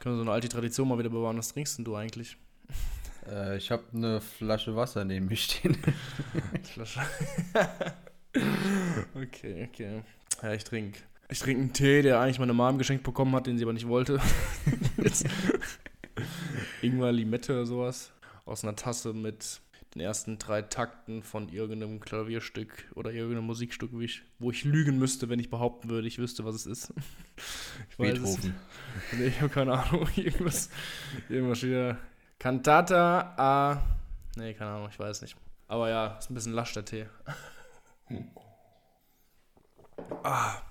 [0.00, 1.38] Können wir so eine alte Tradition mal wieder bewahren.
[1.38, 2.36] Was trinkst denn du eigentlich?
[3.28, 5.76] Äh, ich habe eine Flasche Wasser neben mir stehen.
[6.62, 7.00] Flasche.
[9.14, 10.02] okay, okay.
[10.42, 11.00] Ja, ich trinke.
[11.30, 13.88] Ich trinke einen Tee, der eigentlich meine Mom geschenkt bekommen hat, den sie aber nicht
[13.88, 14.20] wollte.
[16.82, 18.12] Ingwer, Limette oder sowas.
[18.46, 19.60] Aus einer Tasse mit
[19.94, 24.98] den ersten drei Takten von irgendeinem Klavierstück oder irgendeinem Musikstück, wo ich, wo ich lügen
[24.98, 26.92] müsste, wenn ich behaupten würde, ich wüsste, was es ist.
[27.90, 28.54] Ich weiß Beethoven.
[29.12, 30.08] Es, nee, ich habe keine Ahnung.
[30.16, 30.70] Irgendwas,
[31.28, 31.96] irgendwas wieder.
[32.38, 33.82] Cantata a.
[34.36, 35.36] Nee, keine Ahnung, ich weiß nicht.
[35.68, 37.06] Aber ja, ist ein bisschen lasch der Tee.
[40.22, 40.62] Ah.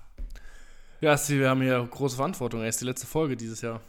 [1.00, 2.60] Ja, Sie, wir haben hier große Verantwortung.
[2.62, 3.80] Er ist die letzte Folge dieses Jahr.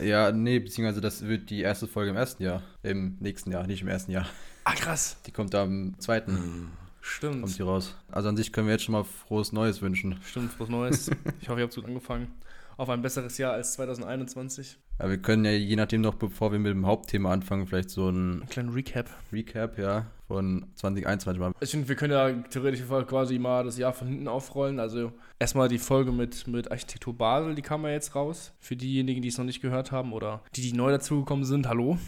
[0.00, 2.62] Ja, nee, beziehungsweise das wird die erste Folge im ersten Jahr.
[2.82, 4.26] Im nächsten Jahr, nicht im ersten Jahr.
[4.68, 5.16] Ah, krass.
[5.26, 6.70] Die kommt am zweiten.
[7.00, 7.40] Stimmt.
[7.40, 7.96] Kommt die raus.
[8.12, 10.20] Also an sich können wir jetzt schon mal frohes Neues wünschen.
[10.22, 11.10] Stimmt, frohes Neues.
[11.40, 12.28] ich hoffe, ihr habt gut angefangen.
[12.76, 14.76] Auf ein besseres Jahr als 2021.
[15.00, 18.10] Ja, wir können ja je nachdem noch, bevor wir mit dem Hauptthema anfangen, vielleicht so
[18.10, 19.08] ein Ein kleiner Recap.
[19.32, 21.54] Recap, ja, von 2021 machen.
[21.60, 24.80] Ich finde, wir können ja theoretisch quasi mal das Jahr von hinten aufrollen.
[24.80, 28.52] Also erstmal die Folge mit, mit Architektur Basel, die kam ja jetzt raus.
[28.60, 31.98] Für diejenigen, die es noch nicht gehört haben oder die, die neu dazugekommen sind, hallo.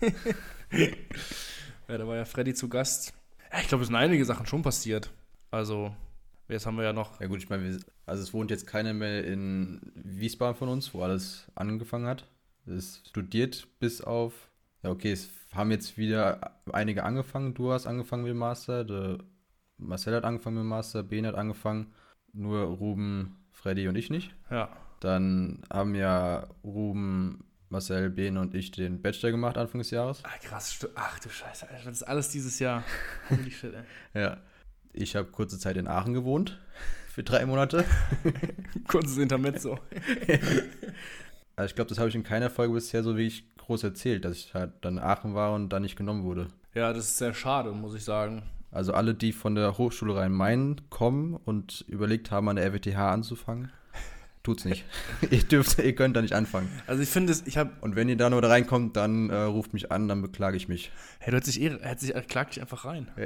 [1.88, 3.12] ja, da war ja Freddy zu Gast.
[3.52, 5.10] Ja, ich glaube, es sind einige Sachen schon passiert.
[5.50, 5.94] Also,
[6.48, 7.20] jetzt haben wir ja noch.
[7.20, 11.02] Ja gut, ich meine, also es wohnt jetzt keiner mehr in Wiesbaden von uns, wo
[11.02, 12.26] alles angefangen hat.
[12.66, 14.48] Es studiert bis auf,
[14.82, 17.54] ja okay, es haben jetzt wieder einige angefangen.
[17.54, 19.18] Du hast angefangen mit dem Master, der
[19.76, 21.92] Marcel hat angefangen mit dem Master, Ben hat angefangen,
[22.32, 24.34] nur Ruben, Freddy und ich nicht.
[24.50, 24.68] Ja,
[25.00, 27.44] Dann haben ja Ruben,
[27.74, 30.22] Marcel, Ben und ich den Bachelor gemacht Anfang des Jahres.
[30.22, 30.78] Ah, krass.
[30.94, 31.84] Ach du Scheiße, Alter.
[31.86, 32.84] Das ist alles dieses Jahr.
[33.28, 33.82] Holy shit, ey.
[34.22, 34.36] Ja.
[34.92, 36.56] Ich habe kurze Zeit in Aachen gewohnt,
[37.08, 37.84] für drei Monate.
[38.86, 39.80] Kurzes Intermezzo.
[41.56, 44.36] Also ich glaube, das habe ich in keiner Folge bisher so wirklich groß erzählt, dass
[44.36, 46.46] ich halt dann in Aachen war und dann nicht genommen wurde.
[46.74, 48.44] Ja, das ist sehr schade, muss ich sagen.
[48.70, 53.72] Also alle, die von der Hochschule Rhein-Main kommen und überlegt haben, an der RWTH anzufangen,
[54.44, 54.84] tut's nicht.
[55.30, 56.68] ihr dürft, ihr könnt da nicht anfangen.
[56.86, 59.36] Also ich finde es, ich habe, Und wenn ihr da nur da reinkommt, dann äh,
[59.36, 60.92] ruft mich an, dann beklage ich mich.
[61.18, 63.08] hey, du hättest dich, eh, hättest dich, klag dich einfach rein.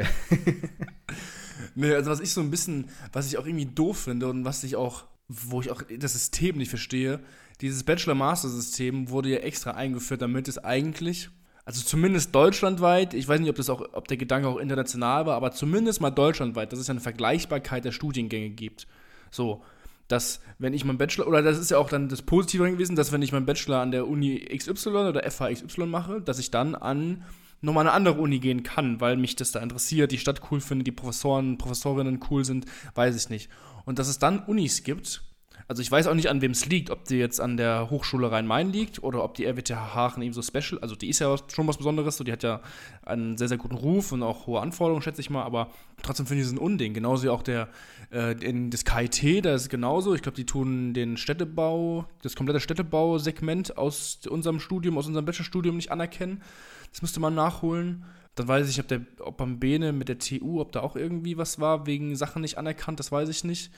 [1.74, 4.64] Nee, also was ich so ein bisschen, was ich auch irgendwie doof finde und was
[4.64, 7.20] ich auch, wo ich auch das System nicht verstehe,
[7.60, 11.30] dieses Bachelor-Master-System wurde ja extra eingeführt, damit es eigentlich,
[11.64, 15.36] also zumindest deutschlandweit, ich weiß nicht, ob das auch, ob der Gedanke auch international war,
[15.36, 18.86] aber zumindest mal deutschlandweit, dass es ja eine Vergleichbarkeit der Studiengänge gibt.
[19.30, 19.62] So,
[20.08, 23.12] dass wenn ich meinen Bachelor, oder das ist ja auch dann das Positive gewesen, dass
[23.12, 26.74] wenn ich meinen Bachelor an der Uni XY oder FH XY mache, dass ich dann
[26.74, 27.22] an
[27.60, 30.84] nochmal eine andere Uni gehen kann, weil mich das da interessiert, die Stadt cool finde,
[30.84, 33.50] die Professoren, Professorinnen cool sind, weiß ich nicht.
[33.84, 35.22] Und dass es dann Unis gibt,
[35.68, 38.32] also ich weiß auch nicht, an wem es liegt, ob die jetzt an der Hochschule
[38.32, 41.68] Rhein-Main liegt oder ob die RWTH Aachen eben so special, also die ist ja schon
[41.68, 42.62] was Besonderes, so die hat ja
[43.04, 45.68] einen sehr, sehr guten Ruf und auch hohe Anforderungen, schätze ich mal, aber
[46.02, 46.94] trotzdem finde ich es ein Unding.
[46.94, 47.68] Genauso wie auch der,
[48.10, 50.14] äh, in das KIT, da ist es genauso.
[50.14, 55.76] Ich glaube, die tun den Städtebau, das komplette Städtebausegment aus unserem Studium, aus unserem Bachelorstudium
[55.76, 56.42] nicht anerkennen.
[56.90, 58.06] Das müsste man nachholen.
[58.36, 61.36] Dann weiß ich, ob, der, ob am Bene mit der TU, ob da auch irgendwie
[61.36, 63.70] was war, wegen Sachen nicht anerkannt, das weiß ich nicht.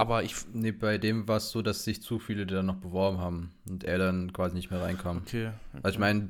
[0.00, 0.34] Aber ich.
[0.54, 3.84] Nee, bei dem war es so, dass sich zu viele dann noch beworben haben und
[3.84, 5.18] er dann quasi nicht mehr reinkam.
[5.18, 5.50] Okay.
[5.82, 6.28] Also ich meine,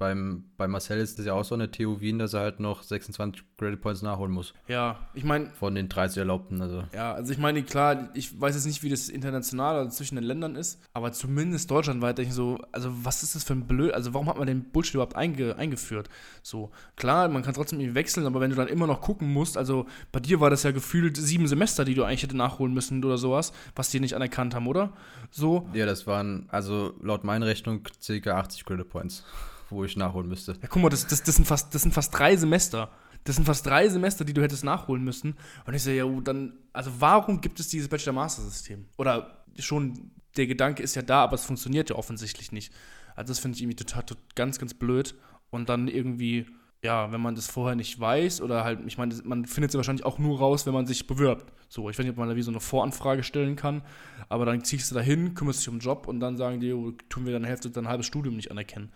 [0.00, 2.82] beim, bei Marcel ist es ja auch so eine TU Wien, dass er halt noch
[2.82, 4.54] 26 Credit Points nachholen muss.
[4.66, 6.82] Ja, ich meine, Von den 30 erlaubten, also.
[6.92, 10.24] Ja, also ich meine, klar, ich weiß jetzt nicht, wie das international oder zwischen den
[10.24, 13.92] Ländern ist, aber zumindest deutschlandweit denke ich so, also was ist das für ein Blöd,
[13.92, 16.08] also warum hat man den Bullshit überhaupt einge, eingeführt?
[16.42, 19.58] So, klar, man kann trotzdem irgendwie wechseln, aber wenn du dann immer noch gucken musst,
[19.58, 23.04] also bei dir war das ja gefühlt sieben Semester, die du eigentlich hätte nachholen müssen
[23.04, 24.94] oder sowas, was die nicht anerkannt haben, oder?
[25.30, 28.30] So, Ja, das waren, also laut meiner Rechnung, ca.
[28.38, 29.24] 80 Credit Points,
[29.70, 30.52] wo ich nachholen müsste.
[30.52, 32.90] ja guck mal, das, das, das, sind fast, das sind fast drei Semester.
[33.24, 35.36] Das sind fast drei Semester, die du hättest nachholen müssen.
[35.66, 38.86] Und ich so, ja, dann, also warum gibt es dieses Bachelor-Master-System?
[38.96, 42.72] Oder schon, der Gedanke ist ja da, aber es funktioniert ja offensichtlich nicht.
[43.16, 45.14] Also das finde ich irgendwie total, total ganz, ganz blöd.
[45.50, 46.46] Und dann irgendwie,
[46.82, 50.06] ja, wenn man das vorher nicht weiß oder halt, ich meine, man findet es wahrscheinlich
[50.06, 51.52] auch nur raus, wenn man sich bewirbt.
[51.68, 53.82] So, ich weiß nicht, ob man da wie so eine Voranfrage stellen kann,
[54.28, 56.68] aber dann ziehst du da hin, kümmerst dich um den Job und dann sagen die,
[56.68, 58.90] jo, tun wir deine Hälfte, dein halbes Studium nicht anerkennen.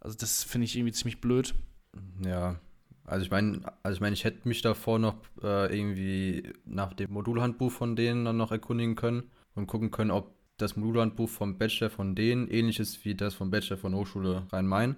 [0.00, 1.54] Also das finde ich irgendwie ziemlich blöd.
[2.24, 2.60] Ja,
[3.04, 7.12] also ich meine, also ich meine, ich hätte mich davor noch äh, irgendwie nach dem
[7.12, 11.90] Modulhandbuch von denen dann noch erkundigen können und gucken können, ob das Modulhandbuch vom Bachelor
[11.90, 14.96] von denen ähnlich ist wie das vom Bachelor von Hochschule Rhein-Main.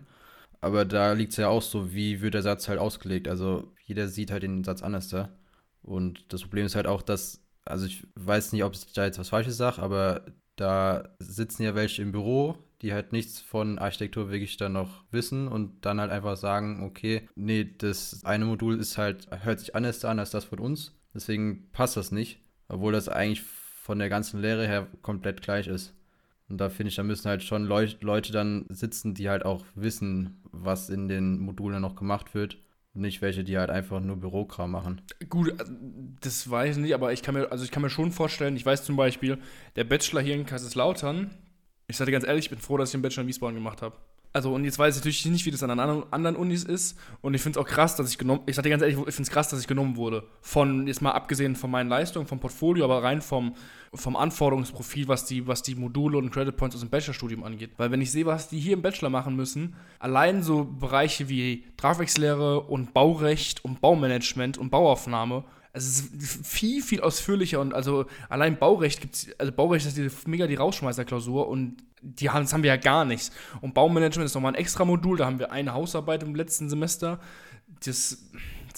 [0.60, 3.28] Aber da liegt es ja auch so, wie wird der Satz halt ausgelegt.
[3.28, 5.30] Also jeder sieht halt den Satz anders da.
[5.82, 9.18] Und das Problem ist halt auch, dass, also ich weiß nicht, ob ich da jetzt
[9.18, 14.30] was Falsches sage, aber da sitzen ja welche im Büro, die halt nichts von Architektur
[14.30, 18.98] wirklich dann noch wissen und dann halt einfach sagen, okay, nee, das eine Modul ist
[18.98, 23.08] halt, hört sich anders an als das von uns, deswegen passt das nicht, obwohl das
[23.08, 25.94] eigentlich von der ganzen Lehre her komplett gleich ist.
[26.48, 29.64] Und da finde ich, da müssen halt schon Leu Leute dann sitzen, die halt auch
[29.74, 32.58] wissen, was in den Modulen noch gemacht wird.
[32.94, 35.02] Nicht welche, die halt einfach nur Bürokram machen.
[35.28, 35.64] Gut, äh,
[36.20, 38.64] das weiß ich nicht, aber ich kann mir, also ich kann mir schon vorstellen, ich
[38.64, 39.38] weiß zum Beispiel,
[39.76, 41.30] der Bachelor hier in Kaiserslautern,
[41.88, 43.80] ich sage dir ganz ehrlich, ich bin froh, dass ich den Bachelor in Wiesbaden gemacht
[43.80, 43.96] habe.
[44.34, 46.98] Also, und jetzt weiß ich natürlich nicht, wie das an anderen, Unis ist.
[47.22, 49.14] Und ich finde es auch krass, dass ich genommen, ich sage dir ganz ehrlich, ich
[49.14, 50.22] finde es krass, dass ich genommen wurde.
[50.42, 53.54] Von, jetzt mal abgesehen von meinen Leistungen, vom Portfolio, aber rein vom,
[53.94, 57.70] vom Anforderungsprofil, was die, was die Module und Credit Points aus dem Bachelorstudium angeht.
[57.78, 61.64] Weil wenn ich sehe, was die hier im Bachelor machen müssen, allein so Bereiche wie
[61.78, 65.44] Tragwerkslehre und Baurecht und Baumanagement und Bauaufnahme,
[65.86, 70.08] es ist viel, viel ausführlicher und also allein Baurecht gibt es, also Baurecht ist die,
[70.26, 73.32] mega die Rausschmeißerklausur und die haben, das haben wir ja gar nichts.
[73.60, 77.18] Und Baumanagement ist nochmal ein extra Modul, da haben wir eine Hausarbeit im letzten Semester,
[77.84, 78.24] das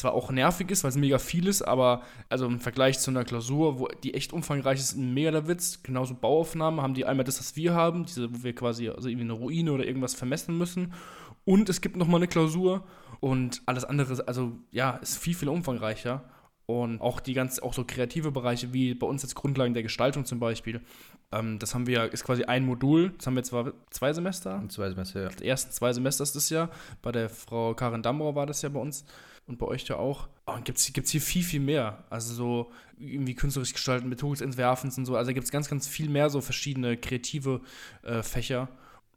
[0.00, 3.24] zwar auch nervig ist, weil es mega viel ist, aber also im Vergleich zu einer
[3.24, 5.82] Klausur, wo die echt umfangreich ist, ein mega der Witz.
[5.82, 9.24] Genauso Bauaufnahmen haben die einmal das, was wir haben, diese, wo wir quasi also irgendwie
[9.24, 10.92] eine Ruine oder irgendwas vermessen müssen.
[11.44, 12.84] Und es gibt nochmal eine Klausur
[13.20, 16.24] und alles andere, also ja, ist viel, viel umfangreicher.
[16.70, 20.24] Und auch die ganz, auch so kreative Bereiche, wie bei uns jetzt Grundlagen der Gestaltung
[20.24, 20.80] zum Beispiel.
[21.32, 23.12] Ähm, das haben wir, ist quasi ein Modul.
[23.16, 24.62] Das haben wir zwar zwei Semester.
[24.68, 25.28] Zwei Semester, ja.
[25.28, 26.70] Die ersten zwei Semester ist das ja.
[27.02, 29.04] Bei der Frau Karin Dambrau war das ja bei uns.
[29.46, 30.28] Und bei euch ja auch.
[30.46, 32.04] Oh, und gibt es hier viel, viel mehr.
[32.08, 35.16] Also so irgendwie künstlerisch gestalten, des Entwerfens und so.
[35.16, 37.60] Also gibt es ganz, ganz viel mehr so verschiedene kreative
[38.02, 38.68] äh, Fächer.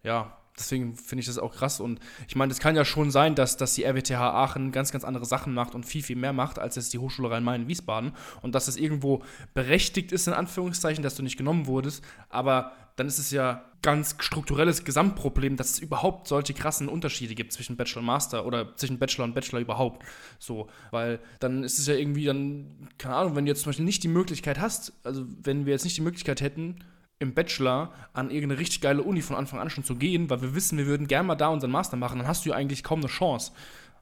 [0.01, 1.79] Ja, deswegen finde ich das auch krass.
[1.79, 5.03] Und ich meine, es kann ja schon sein, dass, dass die RWTH Aachen ganz, ganz
[5.03, 8.13] andere Sachen macht und viel, viel mehr macht, als jetzt die Hochschule Rhein-Main-Wiesbaden.
[8.41, 9.23] Und dass es irgendwo
[9.53, 12.03] berechtigt ist, in Anführungszeichen, dass du nicht genommen wurdest.
[12.29, 17.51] Aber dann ist es ja ganz strukturelles Gesamtproblem, dass es überhaupt solche krassen Unterschiede gibt
[17.51, 20.03] zwischen Bachelor und Master oder zwischen Bachelor und Bachelor überhaupt.
[20.39, 23.85] So, weil dann ist es ja irgendwie dann, keine Ahnung, wenn du jetzt zum Beispiel
[23.85, 26.77] nicht die Möglichkeit hast, also wenn wir jetzt nicht die Möglichkeit hätten,
[27.19, 30.55] im Bachelor an irgendeine richtig geile Uni von Anfang an schon zu gehen, weil wir
[30.55, 32.99] wissen, wir würden gerne mal da unseren Master machen, dann hast du ja eigentlich kaum
[32.99, 33.51] eine Chance.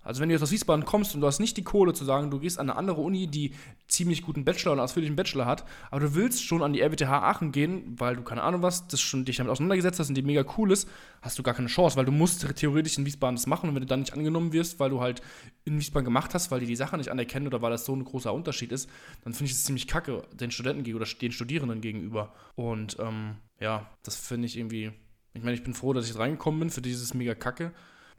[0.03, 2.31] Also wenn du jetzt aus Wiesbaden kommst und du hast nicht die Kohle zu sagen,
[2.31, 3.53] du gehst an eine andere Uni, die
[3.87, 7.51] ziemlich guten Bachelor oder ausführlichen Bachelor hat, aber du willst schon an die RWTH Aachen
[7.51, 10.43] gehen, weil du keine Ahnung was, das schon dich damit auseinandergesetzt hast und die mega
[10.57, 10.89] cool ist,
[11.21, 13.81] hast du gar keine Chance, weil du musst theoretisch in Wiesbaden das machen und wenn
[13.81, 15.21] du dann nicht angenommen wirst, weil du halt
[15.65, 18.03] in Wiesbaden gemacht hast, weil die die Sache nicht anerkennen oder weil das so ein
[18.03, 18.89] großer Unterschied ist,
[19.23, 22.33] dann finde ich es ziemlich kacke den Studenten gegenüber oder den Studierenden gegenüber.
[22.55, 24.91] Und ähm, ja, das finde ich irgendwie,
[25.33, 27.71] ich meine, ich bin froh, dass ich reingekommen bin für dieses mega kacke.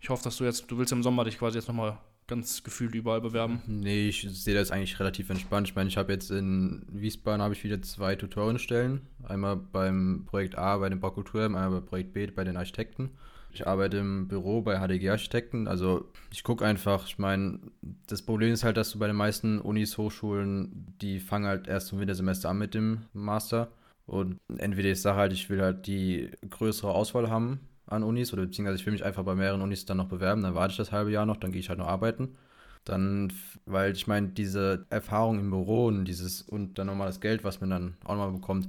[0.02, 1.96] Ich hoffe, dass du jetzt, du willst im Sommer dich quasi jetzt nochmal
[2.26, 3.62] ganz gefühlt überall bewerben.
[3.69, 5.69] Nee, ich sehe das eigentlich relativ entspannt.
[5.69, 9.02] Ich meine, ich habe jetzt in Wiesbaden habe ich wieder zwei Tutorenstellen.
[9.22, 13.10] Einmal beim Projekt A bei den Baukulturen, einmal bei Projekt B bei den Architekten.
[13.52, 15.69] Ich arbeite im Büro bei HDG Architekten.
[15.69, 17.60] Also ich gucke einfach, ich meine,
[18.08, 21.88] das Problem ist halt, dass du bei den meisten Unis, Hochschulen, die fangen halt erst
[21.88, 23.70] zum Wintersemester an mit dem Master.
[24.06, 27.60] Und entweder ich sage halt, ich will halt die größere Auswahl haben
[27.93, 30.55] an Unis oder beziehungsweise ich will mich einfach bei mehreren Unis dann noch bewerben, dann
[30.55, 32.37] warte ich das halbe Jahr noch, dann gehe ich halt noch arbeiten.
[32.85, 33.33] Dann,
[33.65, 37.61] weil ich meine, diese Erfahrung im Büro und dieses und dann nochmal das Geld, was
[37.61, 38.69] man dann auch nochmal bekommt,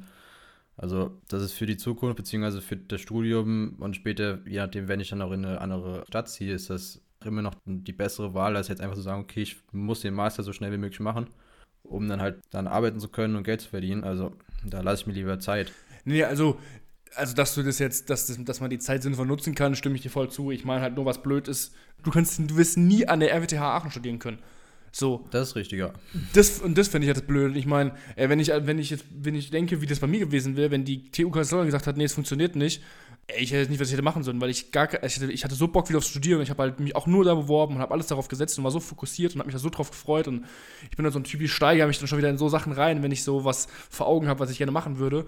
[0.77, 4.99] also das ist für die Zukunft, beziehungsweise für das Studium und später, je nachdem, wenn
[4.99, 8.55] ich dann auch in eine andere Stadt ziehe, ist das immer noch die bessere Wahl,
[8.55, 11.27] als jetzt einfach zu sagen, okay, ich muss den Master so schnell wie möglich machen,
[11.83, 14.03] um dann halt dann arbeiten zu können und Geld zu verdienen.
[14.03, 15.71] Also da lasse ich mir lieber Zeit.
[16.05, 16.59] Nee, also
[17.15, 19.95] also dass du das jetzt, dass, das, dass man die Zeit sinnvoll nutzen kann, stimme
[19.95, 20.51] ich dir voll zu.
[20.51, 23.61] Ich meine halt nur, was blöd ist, du kannst, du wirst nie an der RWTH
[23.61, 24.39] Aachen studieren können.
[24.91, 25.25] So.
[25.31, 25.91] Das ist richtig, ja.
[26.33, 27.57] Das, und das finde ich halt das Blöde.
[27.57, 30.55] Ich meine, wenn ich, wenn ich jetzt, wenn ich denke, wie das bei mir gewesen
[30.55, 32.83] wäre, wenn die TU Kaiserslautern gesagt hat, nee, es funktioniert nicht,
[33.39, 35.55] ich hätte nicht, was ich hätte machen sollen, weil ich gar ich hatte, ich hatte
[35.55, 37.93] so Bock wieder aufs Studieren ich habe halt mich auch nur da beworben und habe
[37.93, 40.45] alles darauf gesetzt und war so fokussiert und habe mich da so drauf gefreut und
[40.91, 43.01] ich bin dann so ein typisch Steiger mich dann schon wieder in so Sachen rein,
[43.01, 45.25] wenn ich so was vor Augen habe, was ich gerne machen würde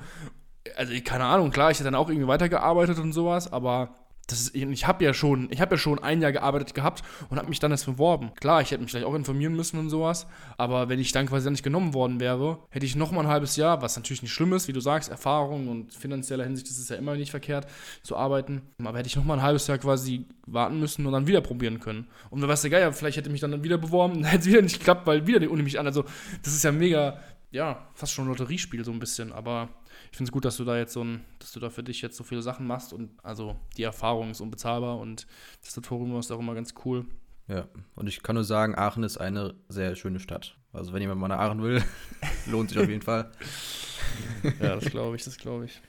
[0.75, 3.95] also keine Ahnung, klar, ich hätte dann auch irgendwie weitergearbeitet und sowas, aber
[4.27, 7.37] das ist, ich habe ja schon, ich habe ja schon ein Jahr gearbeitet gehabt und
[7.37, 8.31] habe mich dann erst beworben.
[8.35, 10.25] Klar, ich hätte mich vielleicht auch informieren müssen und sowas,
[10.57, 13.55] aber wenn ich dann quasi nicht genommen worden wäre, hätte ich noch mal ein halbes
[13.55, 16.89] Jahr, was natürlich nicht schlimm ist, wie du sagst, Erfahrung und finanzieller Hinsicht ist es
[16.89, 17.67] ja immer nicht verkehrt
[18.01, 21.27] zu arbeiten, aber hätte ich noch mal ein halbes Jahr quasi warten müssen und dann
[21.27, 22.07] wieder probieren können.
[22.31, 24.47] Und dann weißt du, geil, vielleicht hätte ich mich dann wieder beworben, dann hätte es
[24.47, 25.85] wieder nicht geklappt, weil wieder die Uni mich an.
[25.85, 26.03] Also,
[26.43, 27.19] das ist ja mega,
[27.51, 29.69] ja, fast schon ein Lotteriespiel so ein bisschen, aber
[30.15, 32.01] ich finde es gut, dass du da jetzt so ein, dass du da für dich
[32.01, 35.27] jetzt so viele Sachen machst und also die Erfahrung ist unbezahlbar und
[35.61, 37.05] das Tutorium ist auch immer ganz cool.
[37.49, 40.55] Ja, und ich kann nur sagen, Aachen ist eine sehr schöne Stadt.
[40.71, 41.83] Also wenn jemand mal nach Aachen will,
[42.45, 43.29] lohnt sich auf jeden Fall.
[44.61, 45.81] ja, das glaube ich, das glaube ich.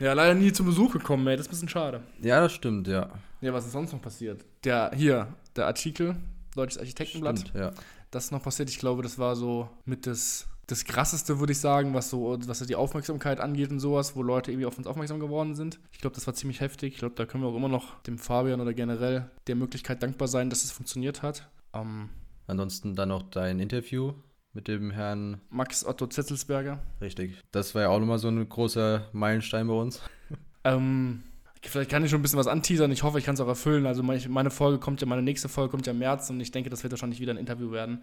[0.00, 1.36] Ja, leider nie zum Besuch gekommen, ey.
[1.36, 2.02] Das ist ein bisschen schade.
[2.20, 3.12] Ja, das stimmt, ja.
[3.40, 4.44] Ja, was ist sonst noch passiert?
[4.64, 6.16] Der, hier, der Artikel,
[6.56, 7.38] Deutsches Architektenblatt.
[7.38, 7.70] Stimmt, ja.
[8.10, 8.70] Das ist noch passiert.
[8.70, 12.60] Ich glaube, das war so mit das, das krasseste, würde ich sagen, was so, was
[12.60, 15.80] die Aufmerksamkeit angeht und sowas, wo Leute irgendwie auf uns aufmerksam geworden sind.
[15.92, 16.92] Ich glaube, das war ziemlich heftig.
[16.92, 20.28] Ich glaube, da können wir auch immer noch dem Fabian oder generell der Möglichkeit dankbar
[20.28, 21.48] sein, dass es funktioniert hat.
[21.72, 22.10] Ähm,
[22.46, 24.12] Ansonsten dann noch dein Interview
[24.52, 25.40] mit dem Herrn.
[25.48, 26.82] Max Otto Zetzelsberger.
[27.00, 27.36] Richtig.
[27.50, 30.00] Das war ja auch nochmal so ein großer Meilenstein bei uns.
[30.64, 31.22] Ähm,
[31.62, 32.90] vielleicht kann ich schon ein bisschen was anteasern.
[32.90, 33.86] Ich hoffe, ich kann es auch erfüllen.
[33.86, 36.68] Also meine Folge kommt ja, meine nächste Folge kommt ja im März und ich denke,
[36.68, 38.02] das wird wahrscheinlich wieder ein Interview werden.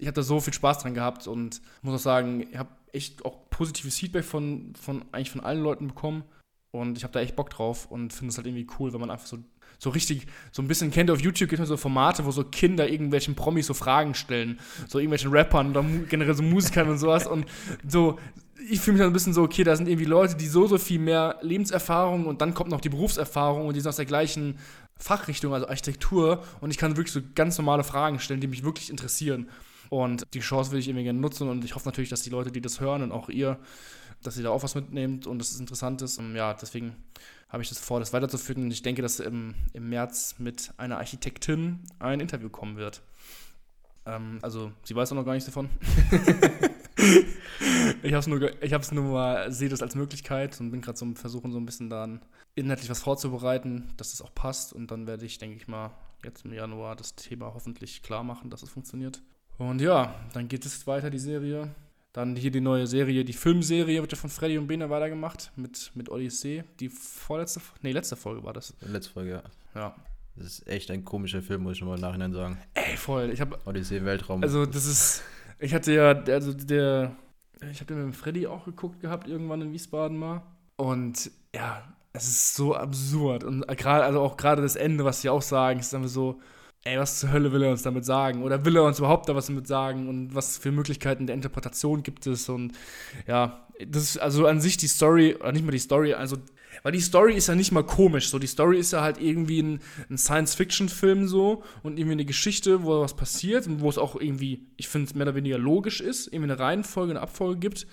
[0.00, 3.24] Ich habe da so viel Spaß dran gehabt und muss auch sagen, ich habe echt
[3.24, 6.24] auch positives Feedback von, von eigentlich von allen Leuten bekommen.
[6.72, 9.10] Und ich habe da echt Bock drauf und finde es halt irgendwie cool, wenn man
[9.10, 9.38] einfach so
[9.78, 12.88] so richtig, so ein bisschen kennt auf YouTube gibt es so Formate, wo so Kinder
[12.88, 17.46] irgendwelchen Promis so Fragen stellen, so irgendwelchen Rappern oder generell so Musikern und sowas und
[17.88, 18.18] so,
[18.68, 20.76] ich fühle mich dann ein bisschen so, okay, da sind irgendwie Leute, die so, so
[20.76, 24.58] viel mehr Lebenserfahrung und dann kommt noch die Berufserfahrung und die sind aus der gleichen
[24.98, 28.90] Fachrichtung, also Architektur und ich kann wirklich so ganz normale Fragen stellen, die mich wirklich
[28.90, 29.48] interessieren.
[29.90, 32.52] Und die Chance will ich irgendwie gerne nutzen und ich hoffe natürlich, dass die Leute,
[32.52, 33.58] die das hören und auch ihr,
[34.22, 36.18] dass ihr da auch was mitnehmt und dass es interessant ist.
[36.18, 36.94] Und ja, deswegen
[37.48, 38.62] habe ich das vor, das weiterzuführen.
[38.62, 43.02] Und ich denke, dass im, im März mit einer Architektin ein Interview kommen wird.
[44.06, 45.68] Ähm, also, sie weiß auch noch gar nichts davon.
[48.02, 50.98] ich habe es nur, ich hab's nur mal, sehe das als Möglichkeit und bin gerade
[50.98, 52.20] so versuchen, so ein bisschen dann
[52.54, 54.72] inhaltlich was vorzubereiten, dass es auch passt.
[54.72, 55.90] Und dann werde ich, denke ich mal,
[56.22, 59.20] jetzt im Januar das Thema hoffentlich klar machen, dass es funktioniert.
[59.60, 61.68] Und ja, dann geht es weiter, die Serie.
[62.14, 65.92] Dann hier die neue Serie, die Filmserie wird ja von Freddy und Bene weitergemacht mit,
[65.94, 66.64] mit Odyssee.
[66.80, 68.74] Die vorletzte, nee, letzte Folge war das.
[68.80, 69.42] Letzte Folge, ja.
[69.74, 69.94] Ja.
[70.34, 72.58] Das ist echt ein komischer Film, muss ich schon mal im Nachhinein sagen.
[72.72, 73.28] Ey, voll.
[73.30, 74.42] Ich habe Odyssee im Weltraum.
[74.42, 75.22] Also, das ist.
[75.58, 77.14] Ich hatte ja, also der.
[77.70, 80.42] Ich habe den mit dem Freddy auch geguckt gehabt, irgendwann in Wiesbaden mal.
[80.76, 81.82] Und ja,
[82.14, 83.44] es ist so absurd.
[83.44, 86.40] Und gerade, also auch gerade das Ende, was sie auch sagen, ist einfach so
[86.84, 88.42] ey, was zur Hölle will er uns damit sagen?
[88.42, 90.08] Oder will er uns überhaupt da was damit sagen?
[90.08, 92.48] Und was für Möglichkeiten der Interpretation gibt es?
[92.48, 92.72] Und
[93.26, 96.36] ja, das ist also an sich die Story, oder nicht mal die Story, also,
[96.82, 99.60] weil die Story ist ja nicht mal komisch, so, die Story ist ja halt irgendwie
[99.62, 104.16] ein, ein Science-Fiction-Film so und irgendwie eine Geschichte, wo was passiert und wo es auch
[104.16, 107.86] irgendwie, ich finde, mehr oder weniger logisch ist, irgendwie eine Reihenfolge, eine Abfolge gibt.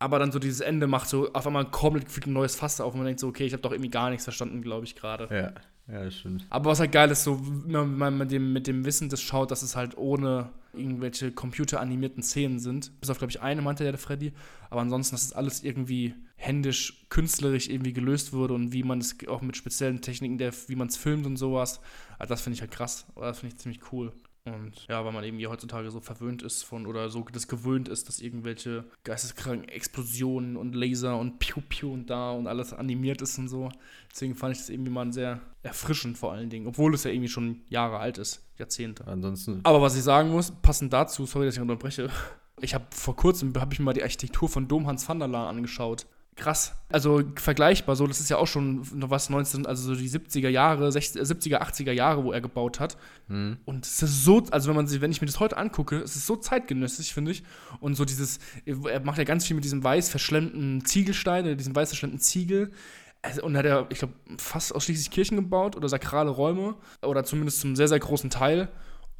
[0.00, 2.92] Aber dann so dieses Ende macht so auf einmal komplett gefühlt ein neues Fass auf
[2.92, 5.28] und man denkt so, okay, ich habe doch irgendwie gar nichts verstanden, glaube ich, gerade.
[5.34, 5.52] Ja.
[5.90, 6.46] Ja, das stimmt.
[6.50, 9.50] Aber was halt geil ist, so, wenn man mit dem, mit dem Wissen das schaut,
[9.50, 12.92] dass es halt ohne irgendwelche computeranimierten Szenen sind.
[13.00, 14.32] Bis auf, glaube ich, eine meinte ja der Freddy.
[14.68, 19.16] Aber ansonsten, dass es alles irgendwie händisch, künstlerisch irgendwie gelöst wurde und wie man es
[19.28, 21.80] auch mit speziellen Techniken, der, wie man es filmt und sowas.
[22.18, 23.06] Also das finde ich halt krass.
[23.16, 24.12] Das finde ich ziemlich cool.
[24.54, 27.88] Und ja, weil man eben hier heutzutage so verwöhnt ist von oder so das gewöhnt
[27.88, 33.22] ist, dass irgendwelche geisteskranken Explosionen und Laser und Piu Piu und da und alles animiert
[33.22, 33.70] ist und so.
[34.10, 37.28] Deswegen fand ich das irgendwie mal sehr erfrischend vor allen Dingen, obwohl es ja irgendwie
[37.28, 39.06] schon Jahre alt ist, Jahrzehnte.
[39.06, 39.60] Ansonsten.
[39.64, 42.10] Aber was ich sagen muss, passend dazu, sorry, dass ich unterbreche,
[42.60, 45.28] ich habe vor kurzem habe ich mir mal die Architektur von Dom Hans van der
[45.28, 46.06] Laan angeschaut
[46.38, 46.72] krass.
[46.88, 50.48] Also vergleichbar, so, das ist ja auch schon noch was 19, also so die 70er
[50.48, 52.96] Jahre, 60, 70er, 80er Jahre, wo er gebaut hat.
[53.26, 53.58] Mhm.
[53.66, 56.26] Und es ist so, also wenn man wenn ich mir das heute angucke, es ist
[56.26, 57.42] so zeitgenössisch, finde ich.
[57.80, 61.90] Und so dieses, er macht ja ganz viel mit diesem weiß verschlemmten Ziegelstein, diesem weiß
[61.90, 62.70] verschlemmten Ziegel.
[63.20, 66.76] Also, und hat er, ich glaube, fast ausschließlich Kirchen gebaut oder sakrale Räume.
[67.02, 68.68] Oder zumindest zum sehr, sehr großen Teil.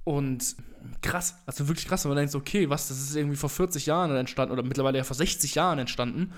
[0.05, 0.57] Und
[1.03, 4.15] krass, also wirklich krass, wenn man denkt, okay, was, das ist irgendwie vor 40 Jahren
[4.17, 6.33] entstanden oder mittlerweile ja vor 60 Jahren entstanden.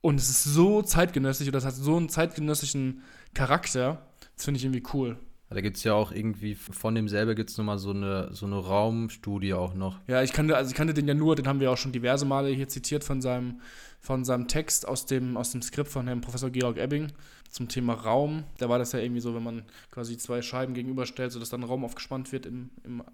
[0.00, 3.02] Und es ist so zeitgenössisch oder das hat so einen zeitgenössischen
[3.34, 4.06] Charakter.
[4.36, 5.18] Das finde ich irgendwie cool.
[5.48, 8.46] Da gibt es ja auch irgendwie, von dem selber gibt es nochmal so eine, so
[8.46, 10.00] eine Raumstudie auch noch.
[10.08, 12.24] Ja, ich kannte, also ich kannte den ja nur, den haben wir auch schon diverse
[12.24, 13.60] Male hier zitiert von seinem,
[14.00, 17.12] von seinem Text aus dem, aus dem Skript von Herrn Professor Georg Ebbing
[17.48, 18.42] zum Thema Raum.
[18.58, 19.62] Da war das ja irgendwie so, wenn man
[19.92, 23.04] quasi zwei Scheiben gegenüberstellt, sodass dann Raum aufgespannt wird im, im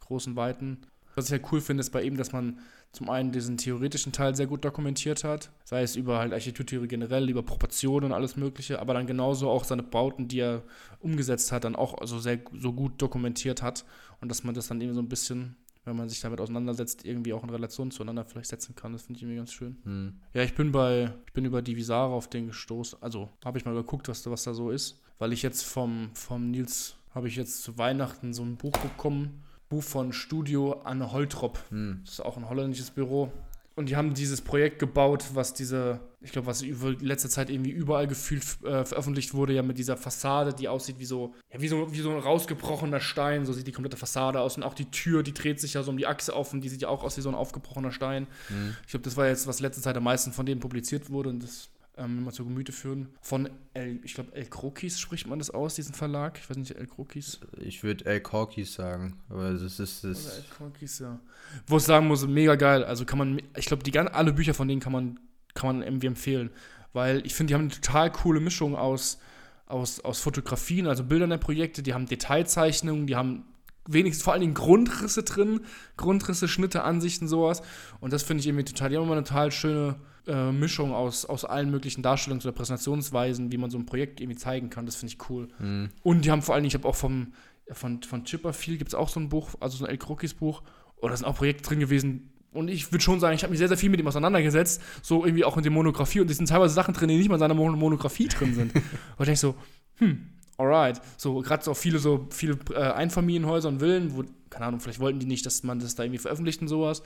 [0.00, 0.78] großen Weiten.
[1.16, 2.58] Was ich halt cool finde, ist bei ihm, dass man
[2.92, 7.28] zum einen diesen theoretischen Teil sehr gut dokumentiert hat, sei es über halt Architekturtheorie generell,
[7.28, 10.62] über Proportionen und alles Mögliche, aber dann genauso auch seine Bauten, die er
[11.00, 13.84] umgesetzt hat, dann auch so sehr so gut dokumentiert hat
[14.20, 15.56] und dass man das dann eben so ein bisschen,
[15.86, 18.92] wenn man sich damit auseinandersetzt, irgendwie auch in Relation zueinander vielleicht setzen kann.
[18.92, 19.78] Das finde ich irgendwie ganz schön.
[19.84, 20.14] Hm.
[20.34, 23.64] Ja, ich bin bei, ich bin über die Visare auf den gestoßen, also habe ich
[23.64, 27.36] mal geguckt, was, was da so ist, weil ich jetzt vom, vom Nils habe ich
[27.36, 31.58] jetzt zu Weihnachten so ein Buch bekommen Buch von Studio Anne Holtrop.
[31.70, 32.00] Hm.
[32.04, 33.32] Das ist auch ein holländisches Büro.
[33.76, 37.70] Und die haben dieses Projekt gebaut, was diese, ich glaube, was über letzte Zeit irgendwie
[37.70, 41.68] überall gefühlt äh, veröffentlicht wurde, ja mit dieser Fassade, die aussieht wie so, ja, wie
[41.68, 43.44] so, wie so ein rausgebrochener Stein.
[43.44, 44.56] So sieht die komplette Fassade aus.
[44.56, 46.70] Und auch die Tür, die dreht sich ja so um die Achse auf und die
[46.70, 48.26] sieht ja auch aus wie so ein aufgebrochener Stein.
[48.48, 48.76] Mhm.
[48.86, 51.28] Ich glaube, das war jetzt, was letzte Zeit am meisten von denen publiziert wurde.
[51.28, 53.08] Und das ähm, mal zu Gemüte führen.
[53.20, 56.38] Von, El, ich glaube, El Krokis spricht man das aus, diesen Verlag.
[56.38, 57.40] Ich weiß nicht, El Krokis.
[57.58, 60.26] Ich würde El Krokis sagen, aber das ist das.
[60.26, 61.18] Oder El Krokis, ja.
[61.66, 62.84] Wo ich sagen muss, mega geil.
[62.84, 65.18] Also kann man, ich glaube, die alle Bücher von denen kann man,
[65.54, 66.50] kann man irgendwie empfehlen.
[66.92, 69.18] Weil ich finde, die haben eine total coole Mischung aus,
[69.66, 73.44] aus, aus Fotografien, also Bildern der Projekte, die haben Detailzeichnungen, die haben
[73.86, 75.60] wenigstens vor allen Dingen Grundrisse drin,
[75.96, 77.62] Grundrisse, Schnitte, Ansichten, sowas.
[78.00, 81.24] Und das finde ich irgendwie total, die haben immer eine total schöne äh, Mischung aus,
[81.24, 84.86] aus allen möglichen Darstellungs- oder Präsentationsweisen, wie man so ein Projekt irgendwie zeigen kann.
[84.86, 85.48] Das finde ich cool.
[85.58, 85.90] Mhm.
[86.02, 87.32] Und die haben vor allen Dingen, ich habe auch vom,
[87.70, 90.62] von, von Chipperfield gibt es auch so ein Buch, also so ein El Krokis Buch.
[90.96, 93.58] Und da sind auch Projekte drin gewesen, und ich würde schon sagen, ich habe mich
[93.58, 96.20] sehr, sehr viel mit ihm auseinandergesetzt, so irgendwie auch in der Monografie.
[96.20, 98.74] Und es sind teilweise Sachen drin, die nicht mal in seiner Monografie drin sind.
[98.74, 98.82] und
[99.20, 99.54] ich denke so,
[99.96, 100.26] hm,
[100.56, 101.00] alright.
[101.16, 105.18] So, gerade so viele so viele äh, Einfamilienhäuser und Villen, wo, keine Ahnung, vielleicht wollten
[105.18, 107.02] die nicht, dass man das da irgendwie veröffentlicht und sowas.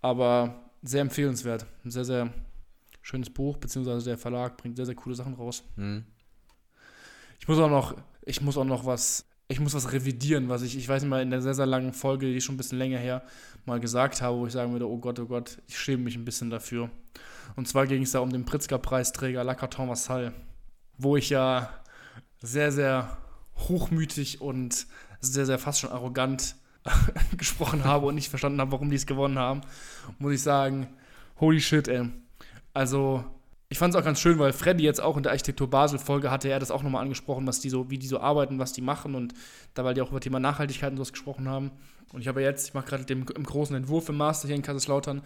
[0.00, 1.66] Aber sehr empfehlenswert.
[1.84, 2.32] Ein sehr, sehr
[3.02, 5.64] schönes Buch, beziehungsweise der Verlag bringt sehr, sehr coole Sachen raus.
[5.76, 6.04] Mhm.
[7.40, 10.76] Ich muss auch noch, ich muss auch noch was, ich muss was revidieren, was ich,
[10.76, 12.98] ich weiß nicht mal, in der sehr, sehr langen Folge, die schon ein bisschen länger
[12.98, 13.22] her,
[13.64, 16.24] mal gesagt habe, wo ich sagen würde, oh Gott, oh Gott, ich schäme mich ein
[16.24, 16.90] bisschen dafür.
[17.56, 20.34] Und zwar ging es da um den Pritzker-Preisträger Lacarton Vassal,
[20.98, 21.70] wo ich ja
[22.40, 23.16] sehr, sehr
[23.56, 24.86] hochmütig und
[25.20, 26.54] sehr, sehr fast schon arrogant
[27.36, 29.62] gesprochen habe und nicht verstanden habe, warum die es gewonnen haben,
[30.18, 30.88] muss ich sagen,
[31.40, 32.08] holy shit, ey.
[32.74, 33.24] Also,
[33.68, 36.48] ich fand es auch ganz schön, weil Freddy jetzt auch in der Architektur Basel-Folge hatte
[36.48, 39.14] er das auch nochmal angesprochen, was die so, wie die so arbeiten, was die machen
[39.14, 39.34] und
[39.74, 41.70] da, weil die auch über Thema Nachhaltigkeit und sowas gesprochen haben.
[42.12, 45.22] Und ich habe jetzt, ich mache gerade im großen Entwurf im Master hier in Kaiserslautern,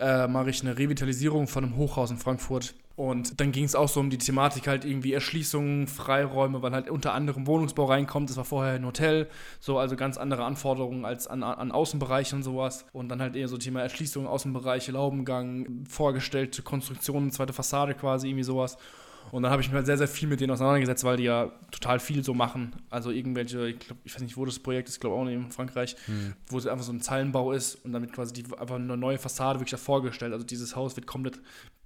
[0.00, 3.88] äh, mache ich eine Revitalisierung von einem Hochhaus in Frankfurt und dann ging es auch
[3.88, 8.30] so um die Thematik halt irgendwie Erschließungen, Freiräume, weil halt unter anderem Wohnungsbau reinkommt.
[8.30, 12.44] Das war vorher ein Hotel, so also ganz andere Anforderungen als an, an Außenbereiche und
[12.44, 12.86] sowas.
[12.92, 18.44] Und dann halt eher so Thema Erschließung, Außenbereiche, Laubengang, vorgestellte Konstruktionen, zweite Fassade quasi, irgendwie
[18.44, 18.78] sowas.
[19.32, 21.52] Und dann habe ich mich halt sehr, sehr viel mit denen auseinandergesetzt, weil die ja
[21.70, 22.72] total viel so machen.
[22.90, 25.34] Also irgendwelche, ich glaube, ich weiß nicht, wo das Projekt ist, ich glaube auch nicht
[25.34, 26.34] in Frankreich, hm.
[26.48, 29.60] wo es einfach so ein Zeilenbau ist und damit quasi die, einfach eine neue Fassade
[29.60, 30.32] wirklich vorgestellt.
[30.32, 31.40] Also dieses Haus wird komplett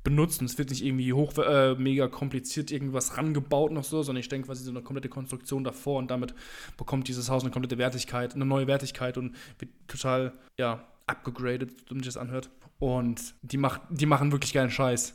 [0.05, 4.21] benutzt und es wird nicht irgendwie hoch, äh, mega kompliziert irgendwas rangebaut noch so, sondern
[4.21, 6.35] ich denke quasi so eine komplette Konstruktion davor und damit
[6.77, 11.97] bekommt dieses Haus eine komplette Wertigkeit, eine neue Wertigkeit und wird total, ja, abgegradet, so
[11.97, 12.51] wie das anhört.
[12.79, 15.15] Und die, macht, die machen wirklich geilen Scheiß.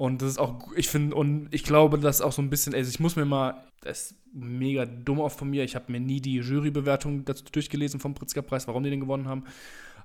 [0.00, 2.74] Und das ist auch, ich finde, und ich glaube, das ist auch so ein bisschen,
[2.74, 6.00] also ich muss mir mal, das ist mega dumm auch von mir, ich habe mir
[6.00, 9.44] nie die Jurybewertung dazu durchgelesen vom Pritzker-Preis, warum die den gewonnen haben.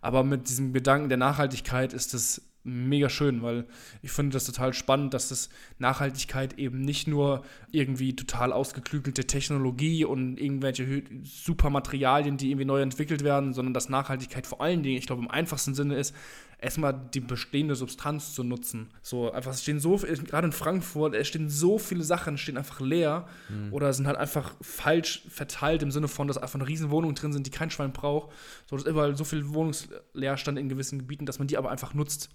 [0.01, 3.67] Aber mit diesem Gedanken der Nachhaltigkeit ist das mega schön, weil
[4.01, 10.03] ich finde das total spannend, dass das Nachhaltigkeit eben nicht nur irgendwie total ausgeklügelte Technologie
[10.03, 14.97] und irgendwelche super Materialien, die irgendwie neu entwickelt werden, sondern dass Nachhaltigkeit vor allen Dingen,
[14.97, 16.13] ich glaube, im einfachsten Sinne ist,
[16.59, 18.89] erstmal die bestehende Substanz zu nutzen.
[19.01, 22.79] So einfach, es stehen so, gerade in Frankfurt, es stehen so viele Sachen, stehen einfach
[22.79, 23.73] leer mhm.
[23.73, 27.33] oder sind halt einfach falsch verteilt im Sinne von, dass einfach eine riesen Wohnungen drin
[27.33, 28.31] sind, die kein Schwein braucht.
[28.69, 32.29] So, dass überall so viel Wohnungsleerstand in gewissen Gebieten, dass man die aber einfach nutzt.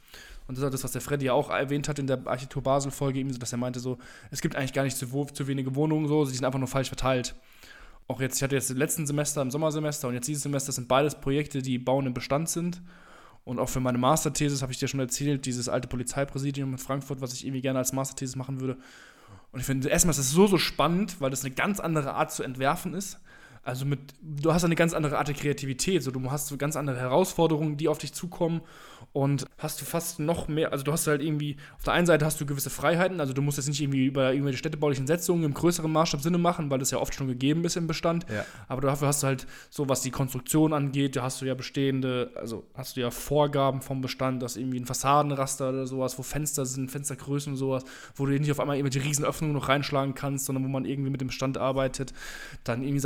[0.46, 3.24] Und das ist das, was der Freddy ja auch erwähnt hat in der Architektur Basel-Folge,
[3.24, 3.98] dass er meinte, so,
[4.30, 6.88] es gibt eigentlich gar nicht zu, zu wenige Wohnungen, so, sie sind einfach nur falsch
[6.88, 7.34] verteilt
[8.10, 10.88] auch jetzt, ich hatte jetzt im letzten Semester, im Sommersemester und jetzt dieses Semester sind
[10.88, 12.82] beides Projekte, die bauen im Bestand sind.
[13.44, 17.20] Und auch für meine Masterthesis habe ich dir schon erzählt, dieses alte Polizeipräsidium in Frankfurt,
[17.20, 18.76] was ich irgendwie gerne als Masterthesis machen würde.
[19.52, 22.32] Und ich finde, erstmal ist das so, so spannend, weil das eine ganz andere Art
[22.32, 23.18] zu entwerfen ist.
[23.62, 26.76] Also mit, du hast eine ganz andere Art der Kreativität, so du hast so ganz
[26.76, 28.62] andere Herausforderungen, die auf dich zukommen
[29.12, 32.24] und hast du fast noch mehr, also du hast halt irgendwie, auf der einen Seite
[32.24, 35.52] hast du gewisse Freiheiten, also du musst jetzt nicht irgendwie über irgendwelche städtebaulichen Setzungen im
[35.52, 38.46] größeren Maßstab Sinne machen, weil das ja oft schon gegeben ist im Bestand, ja.
[38.68, 42.30] aber dafür hast du halt so, was die Konstruktion angeht, da hast du ja bestehende,
[42.36, 46.64] also hast du ja Vorgaben vom Bestand, dass irgendwie ein Fassadenraster oder sowas, wo Fenster
[46.64, 50.64] sind, Fenstergrößen und sowas, wo du nicht auf einmal irgendwelche Riesenöffnungen noch reinschlagen kannst, sondern
[50.64, 52.14] wo man irgendwie mit dem Bestand arbeitet,
[52.64, 53.00] dann irgendwie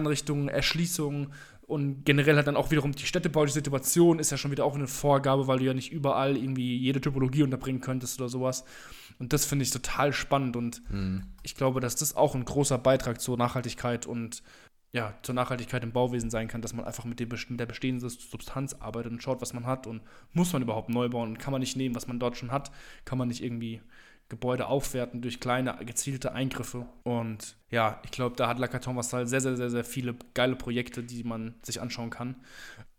[0.00, 1.32] Sanitäreinrichtungen, Erschließungen,
[1.70, 4.88] und generell hat dann auch wiederum die städtebauliche Situation ist ja schon wieder auch eine
[4.88, 8.64] Vorgabe, weil du ja nicht überall irgendwie jede Typologie unterbringen könntest oder sowas.
[9.20, 11.26] Und das finde ich total spannend und mhm.
[11.44, 14.42] ich glaube, dass das auch ein großer Beitrag zur Nachhaltigkeit und
[14.90, 18.08] ja, zur Nachhaltigkeit im Bauwesen sein kann, dass man einfach mit, dem, mit der bestehenden
[18.08, 21.52] Substanz arbeitet und schaut, was man hat und muss man überhaupt neu bauen und kann
[21.52, 22.72] man nicht nehmen, was man dort schon hat,
[23.04, 23.80] kann man nicht irgendwie
[24.30, 26.86] Gebäude aufwerten durch kleine, gezielte Eingriffe.
[27.02, 31.02] Und ja, ich glaube, da hat Lacaton Vassal sehr, sehr, sehr, sehr viele geile Projekte,
[31.02, 32.36] die man sich anschauen kann.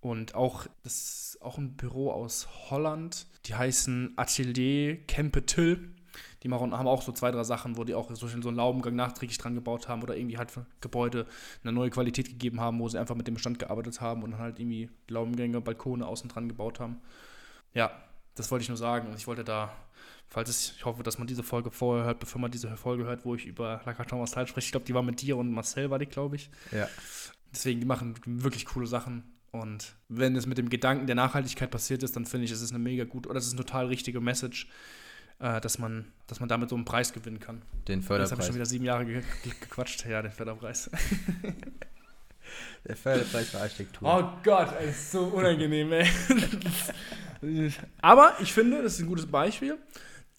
[0.01, 3.27] Und auch, das ist auch ein Büro aus Holland.
[3.45, 5.95] Die heißen Atelier Kempe-Till.
[6.43, 9.37] Die machen, haben auch so zwei, drei Sachen, wo die auch so einen Laubengang nachträglich
[9.37, 11.27] dran gebaut haben oder irgendwie halt Gebäude
[11.63, 14.39] eine neue Qualität gegeben haben, wo sie einfach mit dem Bestand gearbeitet haben und dann
[14.41, 16.99] halt irgendwie Laubengänge, Balkone außen dran gebaut haben.
[17.73, 17.91] Ja,
[18.35, 19.07] das wollte ich nur sagen.
[19.07, 19.71] Und ich wollte da,
[20.31, 23.25] falls es, ich hoffe, dass man diese Folge vorher hört, bevor man diese Folge hört,
[23.25, 24.65] wo ich über La Carton Marcel spreche.
[24.65, 26.49] Ich glaube, die war mit dir und Marcel, war die, glaube ich.
[26.71, 26.87] Ja.
[27.53, 29.23] Deswegen, die machen wirklich coole Sachen.
[29.51, 32.69] Und wenn es mit dem Gedanken der Nachhaltigkeit passiert ist, dann finde ich, es ist
[32.71, 34.69] eine mega gut, oder es ist eine total richtige Message,
[35.39, 37.61] äh, dass, man, dass man damit so einen Preis gewinnen kann.
[37.89, 38.29] Den Förderpreis.
[38.29, 40.05] Jetzt habe ich schon wieder sieben Jahre ge ge gequatscht.
[40.05, 40.89] Ja, den Förderpreis.
[42.85, 44.07] der Förderpreis für Architektur.
[44.07, 46.07] Oh Gott, ey, ist so unangenehm, ey.
[48.01, 49.77] Aber ich finde, das ist ein gutes Beispiel.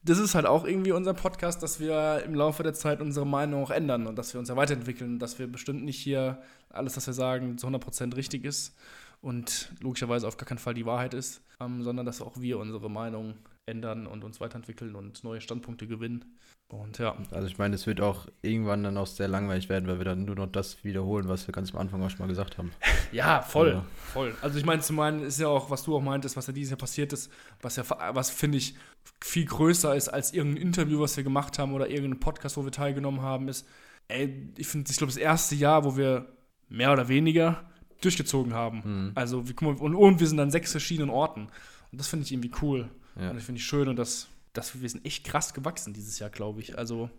[0.04, 3.62] Das ist halt auch irgendwie unser Podcast, dass wir im Laufe der Zeit unsere Meinung
[3.62, 7.06] auch ändern und dass wir uns ja weiterentwickeln, dass wir bestimmt nicht hier alles, was
[7.06, 8.74] wir sagen, zu 100% richtig ist
[9.20, 12.90] und logischerweise auf gar keinen Fall die Wahrheit ist, ähm, sondern dass auch wir unsere
[12.90, 13.34] Meinung
[13.66, 16.24] ändern und uns weiterentwickeln und neue Standpunkte gewinnen.
[16.68, 17.16] Und ja.
[17.30, 20.24] Also ich meine, es wird auch irgendwann dann auch sehr langweilig werden, weil wir dann
[20.24, 22.72] nur noch das wiederholen, was wir ganz am Anfang auch schon mal gesagt haben.
[23.12, 23.84] Ja, voll, ja.
[23.94, 24.34] voll.
[24.40, 26.70] Also ich meine, zum einen ist ja auch, was du auch meintest, was ja dieses
[26.70, 28.74] Jahr passiert ist, was ja, was finde ich
[29.20, 32.72] viel größer ist als irgendein Interview, was wir gemacht haben oder irgendein Podcast, wo wir
[32.72, 33.68] teilgenommen haben, ist,
[34.08, 36.26] ey, ich finde, ich glaube, das erste Jahr, wo wir
[36.70, 37.64] mehr oder weniger
[38.00, 38.82] durchgezogen haben.
[38.82, 39.12] Mhm.
[39.14, 41.48] Also, mal, und, und wir sind an sechs verschiedenen Orten.
[41.90, 42.88] Und das finde ich irgendwie cool.
[43.16, 43.30] Ja.
[43.30, 46.30] Und das finde ich schön und das, das, wir sind echt krass gewachsen dieses Jahr,
[46.30, 46.78] glaube ich.
[46.78, 47.10] Also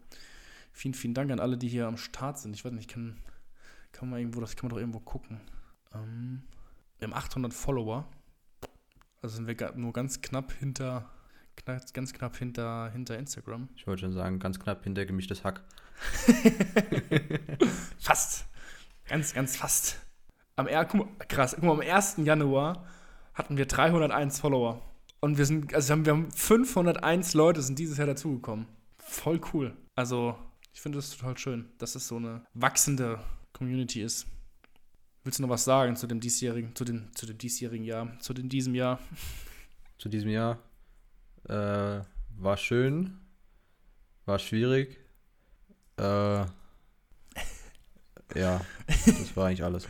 [0.71, 2.53] vielen, vielen Dank an alle, die hier am Start sind.
[2.53, 3.17] Ich weiß nicht, kann,
[3.91, 5.39] kann man irgendwo, das kann man doch irgendwo gucken.
[5.93, 6.43] Ähm,
[6.99, 8.07] wir haben 800 Follower.
[9.21, 11.09] Also sind wir nur ganz knapp hinter,
[11.93, 13.69] ganz knapp hinter, hinter Instagram.
[13.75, 15.61] Ich wollte schon sagen, ganz knapp hinter gemischtes Hack.
[17.99, 18.45] fast.
[19.05, 19.99] Ganz, ganz fast.
[20.55, 20.67] Am,
[21.27, 22.17] krass, guck mal, am 1.
[22.17, 22.85] Januar
[23.33, 24.81] hatten wir 301 Follower.
[25.23, 28.67] Und wir sind, also wir haben 501 Leute sind dieses Jahr dazugekommen.
[28.97, 29.73] Voll cool.
[29.95, 30.35] Also,
[30.73, 33.21] ich finde das total schön, dass es so eine wachsende
[33.53, 34.27] Community ist.
[35.23, 38.33] Willst du noch was sagen zu dem diesjährigen, zu dem, zu dem diesjährigen Jahr, zu
[38.33, 38.99] dem, diesem Jahr?
[39.97, 40.59] Zu diesem Jahr
[41.47, 42.01] äh,
[42.37, 43.17] war schön,
[44.25, 44.99] war schwierig.
[45.95, 46.03] Äh,
[48.35, 49.87] ja, das war eigentlich alles.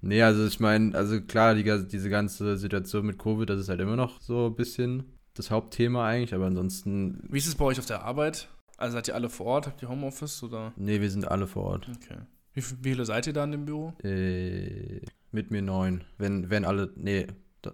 [0.00, 3.80] Nee, also ich meine, also klar, die, diese ganze Situation mit Covid, das ist halt
[3.80, 7.22] immer noch so ein bisschen das Hauptthema eigentlich, aber ansonsten.
[7.28, 8.48] Wie ist es bei euch auf der Arbeit?
[8.76, 9.66] Also seid ihr alle vor Ort?
[9.66, 10.72] Habt ihr Homeoffice oder?
[10.76, 11.88] Nee, wir sind alle vor Ort.
[11.88, 12.18] Okay.
[12.54, 13.92] Wie, viele seid ihr da in dem Büro?
[14.02, 15.00] Äh,
[15.32, 16.04] mit mir neun.
[16.16, 17.26] Wenn, wenn alle, nee,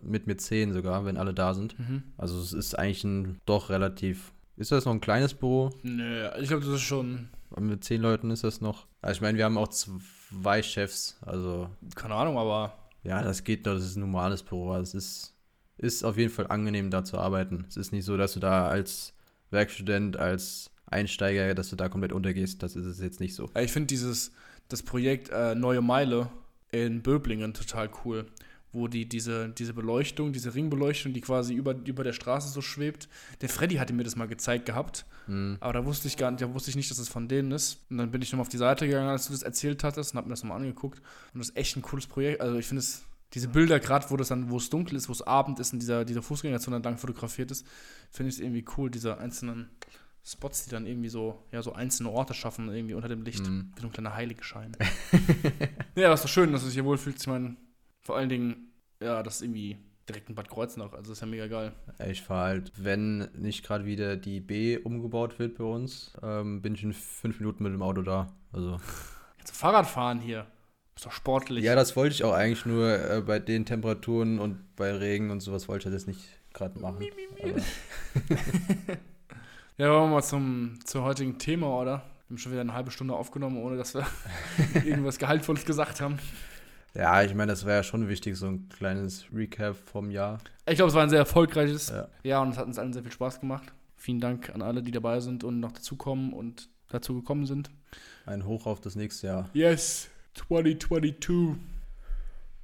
[0.02, 1.78] mit mir zehn sogar, wenn alle da sind.
[1.78, 2.02] Mhm.
[2.16, 4.32] Also es ist eigentlich ein doch relativ.
[4.56, 5.70] Ist das noch ein kleines Büro?
[5.82, 7.28] Nö, ich glaube, das ist schon.
[7.58, 8.87] Mit zehn Leuten ist das noch.
[9.00, 9.98] Also ich meine, wir haben auch zwei
[10.42, 11.16] zwei Chefs.
[11.23, 11.68] Also.
[11.94, 12.77] Keine Ahnung, aber.
[13.03, 14.75] Ja, das geht doch, das ist ein normales Büro.
[14.77, 15.35] Es ist,
[15.77, 17.66] ist auf jeden Fall angenehm, da zu arbeiten.
[17.68, 19.12] Es ist nicht so, dass du da als
[19.51, 22.62] Werkstudent, als Einsteiger, dass du da komplett untergehst.
[22.62, 23.51] Das ist es jetzt nicht so.
[23.59, 24.33] Ich finde dieses,
[24.68, 26.31] das Projekt äh, Neue Meile
[26.70, 28.27] in Böblingen total cool
[28.74, 33.08] wo die diese, diese Beleuchtung, diese Ringbeleuchtung, die quasi über, über der Straße so schwebt.
[33.40, 35.56] Der Freddy hatte mir das mal gezeigt gehabt, mhm.
[35.60, 37.84] aber da wusste ich gar nicht, da wusste ich nicht, dass es von denen ist.
[37.88, 40.18] Und dann bin ich nochmal auf die Seite gegangen, als du das erzählt hattest und
[40.18, 41.00] habe mir das nochmal angeguckt.
[41.32, 42.40] Und das ist echt ein cooles Projekt.
[42.40, 45.12] Also ich finde es, diese Bilder, gerade wo das dann, wo es dunkel ist, wo
[45.12, 47.66] es Abend ist und dieser, dieser Fußgängerzone entlang fotografiert ist,
[48.10, 49.70] finde ich es irgendwie cool, diese einzelnen
[50.24, 53.72] Spots, die dann irgendwie so, ja, so einzelne Orte schaffen, irgendwie unter dem Licht, mm.
[53.74, 54.74] wie so ein kleiner Heiligenschein.
[55.96, 57.20] ja, das ist doch schön, dass du dich hier wohlfühlst.
[57.20, 57.56] Ich meine,
[58.04, 61.46] vor allen Dingen, ja, das ist irgendwie direkt in Bad Kreuznach, also ist ja mega
[61.46, 61.72] geil.
[62.06, 66.74] Ich fahre halt, wenn nicht gerade wieder die B umgebaut wird bei uns, ähm, bin
[66.74, 68.28] ich in fünf Minuten mit dem Auto da.
[68.52, 68.78] Also.
[69.38, 70.46] Jetzt Fahrrad fahren hier.
[70.94, 71.64] Ist doch sportlich.
[71.64, 75.40] Ja, das wollte ich auch eigentlich nur äh, bei den Temperaturen und bei Regen und
[75.40, 76.20] sowas wollte ich das nicht
[76.52, 76.98] gerade machen.
[76.98, 77.60] Mi, mi, mi.
[79.76, 82.02] ja, wollen wir mal zum, zum heutigen Thema, oder?
[82.28, 84.06] Wir haben schon wieder eine halbe Stunde aufgenommen, ohne dass wir
[84.84, 86.18] irgendwas Gehaltvolles gesagt haben.
[86.96, 90.38] Ja, ich meine, das wäre ja schon wichtig, so ein kleines Recap vom Jahr.
[90.66, 92.09] Ich glaube, es war ein sehr erfolgreiches ja.
[92.22, 93.72] Jahr und es hat uns allen sehr viel Spaß gemacht.
[93.96, 97.70] Vielen Dank an alle, die dabei sind und noch dazukommen und dazu gekommen sind.
[98.26, 99.50] Ein Hoch auf das nächste Jahr.
[99.54, 101.57] Yes, 2022.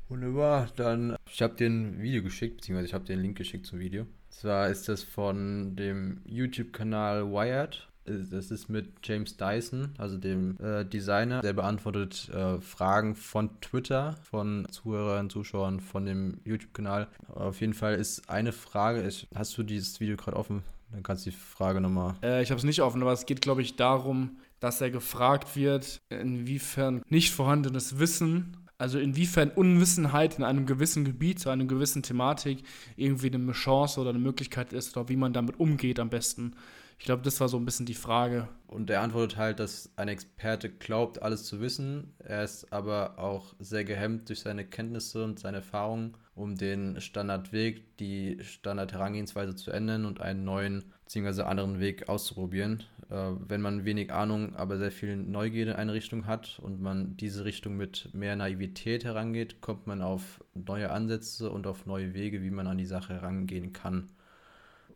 [0.09, 3.67] Wunderbar, dann, ich habe dir ein Video geschickt, beziehungsweise ich habe dir einen Link geschickt
[3.67, 4.07] zum Video.
[4.29, 10.85] Zwar ist das von dem YouTube-Kanal Wired das ist mit James Dyson, also dem äh,
[10.85, 11.43] Designer.
[11.43, 17.09] Der beantwortet äh, Fragen von Twitter, von Zuhörern, Zuschauern von dem YouTube-Kanal.
[17.29, 20.63] Auf jeden Fall ist eine Frage, ich, hast du dieses Video gerade offen?
[20.93, 22.15] Dann kannst du die Frage nochmal.
[22.23, 25.57] Äh, ich habe es nicht offen, aber es geht, glaube ich, darum, dass er gefragt
[25.57, 32.03] wird, inwiefern nicht vorhandenes Wissen, also inwiefern Unwissenheit in einem gewissen Gebiet, zu einer gewissen
[32.03, 32.63] Thematik
[32.97, 36.55] irgendwie eine Chance oder eine Möglichkeit ist oder wie man damit umgeht am besten.
[37.01, 38.47] Ich glaube, das war so ein bisschen die Frage.
[38.67, 42.13] Und er antwortet halt, dass ein Experte glaubt, alles zu wissen.
[42.19, 47.97] Er ist aber auch sehr gehemmt durch seine Kenntnisse und seine Erfahrungen, um den Standardweg,
[47.97, 51.45] die Standardherangehensweise zu ändern und einen neuen bzw.
[51.45, 52.85] anderen Weg auszuprobieren.
[53.09, 57.17] Äh, wenn man wenig Ahnung, aber sehr viel Neugierde in eine Richtung hat und man
[57.17, 62.43] diese Richtung mit mehr Naivität herangeht, kommt man auf neue Ansätze und auf neue Wege,
[62.43, 64.11] wie man an die Sache herangehen kann.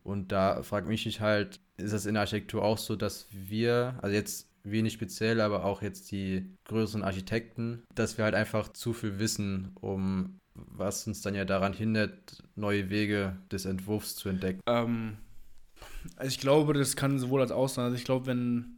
[0.03, 4.15] Und da mich ich halt, ist das in der Architektur auch so, dass wir, also
[4.15, 9.19] jetzt wenig speziell, aber auch jetzt die größeren Architekten, dass wir halt einfach zu viel
[9.19, 14.61] wissen, um was uns dann ja daran hindert, neue Wege des Entwurfs zu entdecken.
[14.67, 15.19] Ähm,
[16.17, 17.87] also ich glaube, das kann sowohl als auch sein.
[17.87, 18.74] Also ich glaube, wenn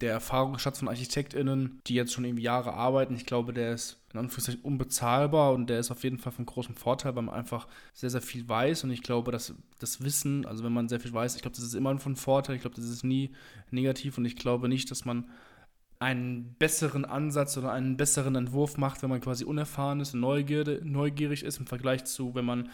[0.00, 4.20] der Erfahrungsschatz von ArchitektInnen, die jetzt schon irgendwie Jahre arbeiten, ich glaube, der ist in
[4.20, 8.10] Anführungszeichen unbezahlbar und der ist auf jeden Fall von großem Vorteil, weil man einfach sehr,
[8.10, 11.36] sehr viel weiß und ich glaube, dass das Wissen, also wenn man sehr viel weiß,
[11.36, 13.32] ich glaube, das ist immer von Vorteil, ich glaube, das ist nie
[13.70, 15.28] negativ und ich glaube nicht, dass man
[15.98, 21.42] einen besseren Ansatz oder einen besseren Entwurf macht, wenn man quasi unerfahren ist und neugierig
[21.42, 22.70] ist im Vergleich zu, wenn man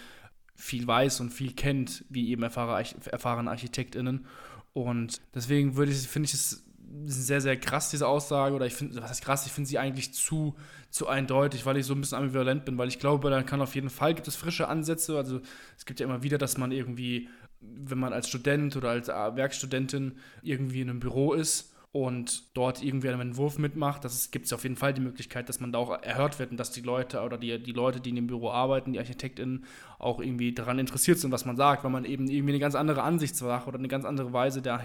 [0.54, 4.26] viel weiß und viel kennt, wie eben erfahrene ArchitektInnen.
[4.72, 6.64] Und deswegen würde ich, finde ich es
[7.04, 10.12] sehr, sehr krass, diese Aussage, oder ich finde, was heißt krass, ich finde sie eigentlich
[10.12, 10.54] zu,
[10.90, 13.74] zu eindeutig, weil ich so ein bisschen ambivalent bin, weil ich glaube, da kann auf
[13.74, 15.40] jeden Fall, gibt es frische Ansätze, also
[15.76, 17.28] es gibt ja immer wieder, dass man irgendwie,
[17.60, 23.08] wenn man als Student oder als Werkstudentin irgendwie in einem Büro ist und dort irgendwie
[23.08, 26.02] einen Entwurf mitmacht, das gibt es auf jeden Fall die Möglichkeit, dass man da auch
[26.02, 28.92] erhört wird und dass die Leute oder die, die Leute, die in dem Büro arbeiten,
[28.92, 29.64] die ArchitektInnen,
[30.00, 33.02] auch irgendwie daran interessiert sind, was man sagt, weil man eben irgendwie eine ganz andere
[33.02, 34.82] Ansichtssache oder eine ganz andere Weise der,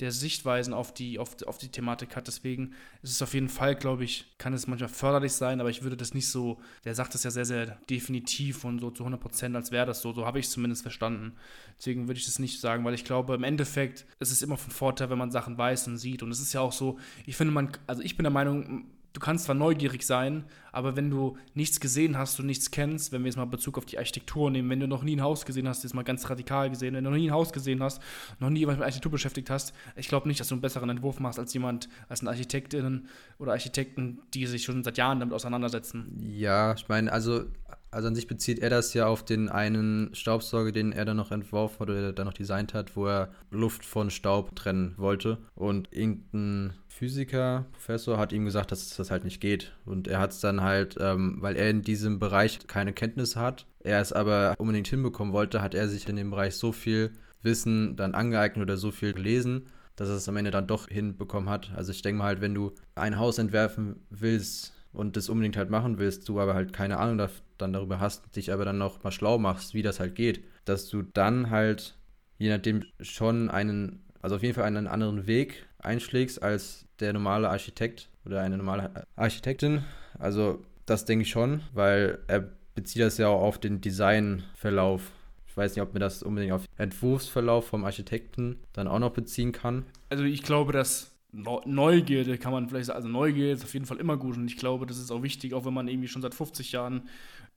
[0.00, 2.26] der Sichtweisen auf die, auf, auf die Thematik hat.
[2.26, 5.82] Deswegen ist es auf jeden Fall, glaube ich, kann es manchmal förderlich sein, aber ich
[5.82, 9.20] würde das nicht so, der sagt es ja sehr, sehr definitiv und so zu 100
[9.20, 10.12] Prozent, als wäre das so.
[10.12, 11.32] So habe ich es zumindest verstanden.
[11.78, 14.70] Deswegen würde ich das nicht sagen, weil ich glaube, im Endeffekt ist es immer von
[14.70, 16.22] Vorteil, wenn man Sachen weiß und sieht.
[16.22, 18.84] Und es ist ja auch so, ich finde, man, also ich bin der Meinung,
[19.18, 23.22] du kannst zwar neugierig sein, aber wenn du nichts gesehen hast und nichts kennst, wenn
[23.22, 25.66] wir jetzt mal Bezug auf die Architektur nehmen, wenn du noch nie ein Haus gesehen
[25.66, 28.00] hast, jetzt mal ganz radikal gesehen, wenn du noch nie ein Haus gesehen hast,
[28.38, 31.18] noch nie jemand mit Architektur beschäftigt hast, ich glaube nicht, dass du einen besseren Entwurf
[31.18, 33.08] machst als jemand, als eine Architektin
[33.40, 36.16] oder Architekten, die sich schon seit Jahren damit auseinandersetzen.
[36.22, 37.46] Ja, ich meine, also
[37.90, 41.32] also an sich bezieht er das ja auf den einen Staubsauger, den er dann noch
[41.32, 45.38] entworfen hat oder dann noch designt hat, wo er Luft von Staub trennen wollte.
[45.54, 49.72] Und irgendein Physiker, Professor, hat ihm gesagt, dass das halt nicht geht.
[49.84, 53.66] Und er hat es dann halt, ähm, weil er in diesem Bereich keine Kenntnisse hat,
[53.80, 57.96] er es aber unbedingt hinbekommen wollte, hat er sich in dem Bereich so viel Wissen
[57.96, 61.72] dann angeeignet oder so viel gelesen, dass er es am Ende dann doch hinbekommen hat.
[61.74, 65.70] Also ich denke mal halt, wenn du ein Haus entwerfen willst, und das unbedingt halt
[65.70, 69.04] machen willst, du aber halt keine Ahnung da, dann darüber hast, dich aber dann noch
[69.04, 71.94] mal schlau machst, wie das halt geht, dass du dann halt
[72.38, 77.48] je nachdem schon einen, also auf jeden Fall einen anderen Weg einschlägst als der normale
[77.48, 79.84] Architekt oder eine normale Architektin.
[80.18, 85.12] Also das denke ich schon, weil er bezieht das ja auch auf den Designverlauf.
[85.46, 89.52] Ich weiß nicht, ob man das unbedingt auf Entwurfsverlauf vom Architekten dann auch noch beziehen
[89.52, 89.84] kann.
[90.08, 93.98] Also ich glaube, dass Neugierde kann man vielleicht sagen, also Neugierde ist auf jeden Fall
[93.98, 96.34] immer gut und ich glaube, das ist auch wichtig, auch wenn man irgendwie schon seit
[96.34, 97.02] 50 Jahren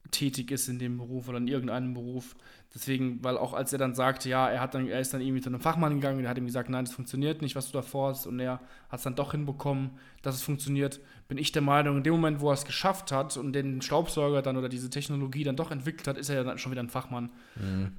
[0.09, 2.35] tätig ist in dem Beruf oder in irgendeinem Beruf.
[2.73, 5.41] Deswegen, weil auch als er dann sagte, ja, er hat dann, er ist dann irgendwie
[5.41, 7.73] zu einem Fachmann gegangen und er hat ihm gesagt, nein, das funktioniert nicht, was du
[7.73, 11.61] da vorhast und er hat es dann doch hinbekommen, dass es funktioniert, bin ich der
[11.61, 14.89] Meinung, in dem Moment, wo er es geschafft hat und den Staubsauger dann oder diese
[14.89, 17.29] Technologie dann doch entwickelt hat, ist er ja dann schon wieder ein Fachmann.
[17.55, 17.93] Mhm.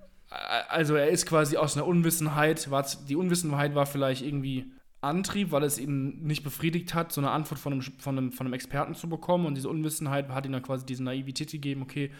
[0.68, 2.68] Also er ist quasi aus einer Unwissenheit,
[3.08, 4.72] die Unwissenheit war vielleicht irgendwie
[5.02, 8.46] Antrieb, weil es ihn nicht befriedigt hat, so eine Antwort von einem, von, einem, von
[8.46, 9.46] einem Experten zu bekommen.
[9.46, 12.12] Und diese Unwissenheit hat ihm dann quasi diese Naivität gegeben, okay,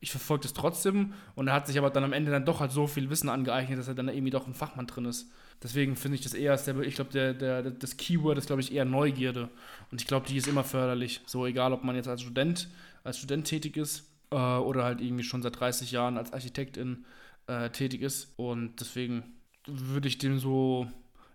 [0.00, 1.14] ich verfolge das trotzdem.
[1.34, 3.78] Und er hat sich aber dann am Ende dann doch halt so viel Wissen angeeignet,
[3.78, 5.30] dass er dann irgendwie doch ein Fachmann drin ist.
[5.62, 8.84] Deswegen finde ich das eher, ich glaube, der, der, das Keyword ist, glaube ich, eher
[8.84, 9.48] Neugierde.
[9.90, 11.20] Und ich glaube, die ist immer förderlich.
[11.26, 12.68] So egal, ob man jetzt als Student,
[13.02, 17.04] als Student tätig ist äh, oder halt irgendwie schon seit 30 Jahren als Architektin
[17.48, 18.32] äh, tätig ist.
[18.36, 19.24] Und deswegen
[19.66, 20.86] würde ich dem so,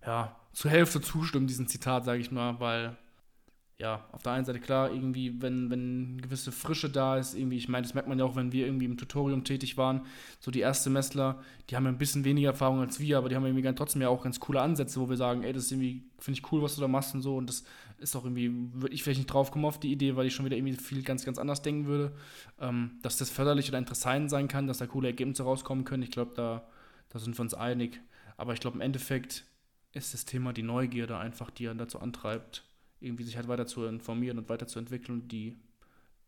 [0.06, 2.98] ja, zur Hälfte zustimmen, diesem Zitat, sage ich mal, weil
[3.80, 7.68] ja, auf der einen Seite klar, irgendwie, wenn, wenn gewisse Frische da ist, irgendwie, ich
[7.68, 10.06] meine, das merkt man ja auch, wenn wir irgendwie im Tutorium tätig waren,
[10.39, 13.46] so die Erstsemestler, die haben ja ein bisschen weniger Erfahrung als wir, aber die haben
[13.46, 16.39] irgendwie trotzdem ja auch ganz coole Ansätze, wo wir sagen, ey, das ist irgendwie, finde
[16.39, 17.63] ich cool, was du da machst und so und das
[17.98, 20.46] ist auch irgendwie, würde ich vielleicht nicht drauf kommen auf die Idee, weil ich schon
[20.46, 22.13] wieder irgendwie viel ganz, ganz anders denken würde,
[22.62, 26.12] ähm, dass das förderlich oder interessant sein kann, dass da coole Ergebnisse rauskommen können, ich
[26.12, 26.63] glaube, da,
[27.10, 28.00] da sind wir uns einig.
[28.38, 29.46] Aber ich glaube, im Endeffekt
[29.93, 32.63] ist das Thema die Neugierde einfach, die einen dazu antreibt,
[32.99, 35.58] irgendwie sich halt weiter zu informieren und weiterzuentwickeln und die,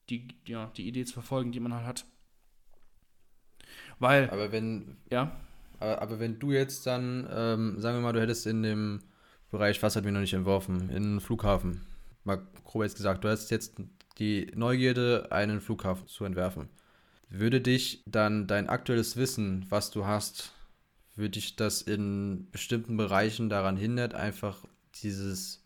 [0.10, 2.06] die, ja, die Idee zu verfolgen, die man halt hat.
[4.00, 4.30] Weil.
[4.30, 4.98] Aber wenn.
[5.10, 5.36] Ja.
[5.80, 9.02] Aber, aber wenn du jetzt dann, ähm, sagen wir mal, du hättest in dem
[9.52, 11.82] Bereich, was hat mir noch nicht entworfen, in einem Flughafen,
[12.24, 13.82] mal grob jetzt gesagt, du hast jetzt
[14.18, 16.70] die Neugierde, einen Flughafen zu entwerfen.
[17.30, 20.54] Würde dich dann dein aktuelles Wissen, was du hast,
[21.16, 25.64] würde dich das in bestimmten Bereichen daran hindert, einfach dieses,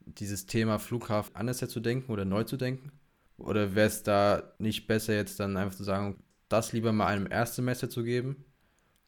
[0.00, 2.92] dieses Thema Flughafen anders zu denken oder neu zu denken?
[3.38, 7.30] Oder wäre es da nicht besser, jetzt dann einfach zu sagen, das lieber mal einem
[7.30, 8.44] Erstsemester zu geben,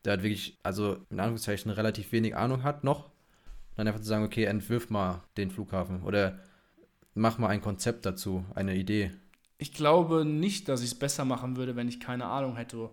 [0.04, 3.10] der hat wirklich, also in Anführungszeichen, relativ wenig Ahnung hat noch,
[3.74, 6.38] dann einfach zu sagen, okay, entwirf mal den Flughafen oder
[7.14, 9.12] mach mal ein Konzept dazu, eine Idee.
[9.58, 12.90] Ich glaube nicht, dass ich es besser machen würde, wenn ich keine Ahnung hätte.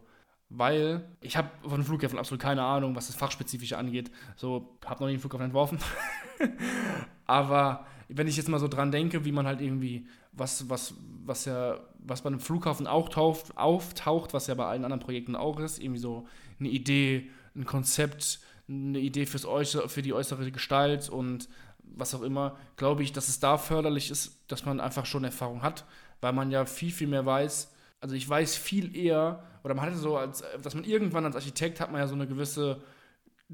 [0.50, 4.12] Weil ich habe von Flughäfen absolut keine Ahnung, was das Fachspezifische angeht.
[4.36, 5.80] So, habe noch nie einen Flughafen entworfen.
[7.26, 10.94] Aber wenn ich jetzt mal so dran denke, wie man halt irgendwie, was, was,
[11.26, 15.36] was ja, was bei einem Flughafen auch tauft, auftaucht, was ja bei allen anderen Projekten
[15.36, 16.28] auch ist, irgendwie so
[16.60, 21.50] eine Idee, ein Konzept, eine Idee fürs Äußere, für die äußere Gestalt und
[21.84, 25.62] was auch immer, glaube ich, dass es da förderlich ist, dass man einfach schon Erfahrung
[25.62, 25.86] hat,
[26.22, 27.72] weil man ja viel, viel mehr weiß.
[28.02, 31.80] Also ich weiß viel eher, oder man hatte so, als, dass man irgendwann als Architekt
[31.80, 32.82] hat man ja so eine gewisse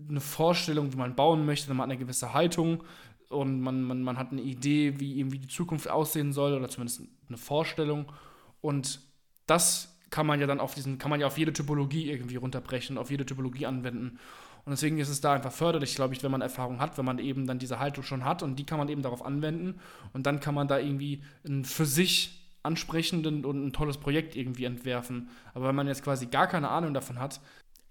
[0.09, 2.83] eine Vorstellung, wie man bauen möchte, man hat eine gewisse Haltung
[3.29, 7.03] und man, man, man hat eine Idee, wie irgendwie die Zukunft aussehen soll oder zumindest
[7.27, 8.11] eine Vorstellung.
[8.59, 8.99] Und
[9.47, 12.97] das kann man ja dann auf diesen, kann man ja auf jede Typologie irgendwie runterbrechen,
[12.97, 14.19] auf jede Typologie anwenden.
[14.65, 17.19] Und deswegen ist es da einfach förderlich, glaube ich, wenn man Erfahrung hat, wenn man
[17.19, 19.79] eben dann diese Haltung schon hat und die kann man eben darauf anwenden
[20.13, 21.23] und dann kann man da irgendwie
[21.63, 25.29] für sich ansprechenden und ein tolles Projekt irgendwie entwerfen.
[25.53, 27.39] Aber wenn man jetzt quasi gar keine Ahnung davon hat,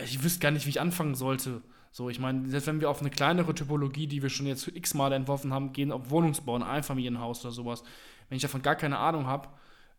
[0.03, 1.63] ich wüsste gar nicht, wie ich anfangen sollte.
[1.93, 5.13] So, ich meine, selbst wenn wir auf eine kleinere Typologie, die wir schon jetzt x-mal
[5.13, 7.83] entworfen haben, gehen, ob Wohnungsbau, ein Einfamilienhaus oder sowas,
[8.29, 9.49] wenn ich davon gar keine Ahnung habe,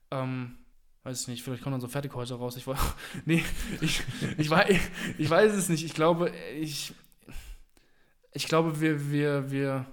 [0.10, 0.58] ähm,
[1.04, 2.56] weiß ich nicht, vielleicht kommen dann so Fertighäuser raus.
[2.56, 2.66] Ich,
[3.26, 3.44] nee,
[3.82, 4.02] ich,
[4.38, 4.80] ich, weiß,
[5.18, 5.84] ich weiß es nicht.
[5.84, 6.94] Ich glaube, ich,
[8.34, 9.86] ich glaube, wir, wir, wir,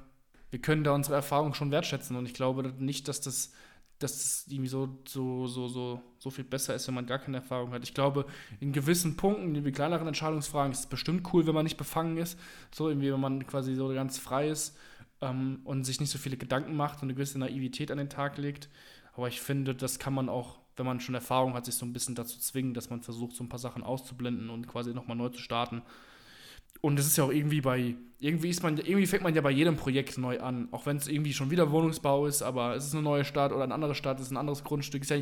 [0.51, 3.53] wir können da unsere Erfahrung schon wertschätzen und ich glaube nicht, dass das,
[3.99, 7.39] dass das irgendwie so, so, so, so, so viel besser ist, wenn man gar keine
[7.39, 7.83] Erfahrung hat.
[7.83, 8.27] Ich glaube,
[8.61, 12.39] in gewissen Punkten, in kleineren Entscheidungsfragen, ist es bestimmt cool, wenn man nicht befangen ist.
[12.73, 14.77] So irgendwie, wenn man quasi so ganz frei ist
[15.21, 18.39] ähm, und sich nicht so viele Gedanken macht und eine gewisse Naivität an den Tag
[18.39, 18.69] legt.
[19.15, 21.93] Aber ich finde, das kann man auch wenn man schon Erfahrung hat, sich so ein
[21.93, 25.29] bisschen dazu zwingen, dass man versucht, so ein paar Sachen auszublenden und quasi nochmal neu
[25.29, 25.83] zu starten.
[26.81, 29.51] Und es ist ja auch irgendwie bei, irgendwie ist man, irgendwie fängt man ja bei
[29.51, 32.95] jedem Projekt neu an, auch wenn es irgendwie schon wieder Wohnungsbau ist, aber es ist
[32.95, 35.09] eine neue Stadt oder eine andere Stadt, es ist ein anderes Grundstück.
[35.09, 35.19] Ja,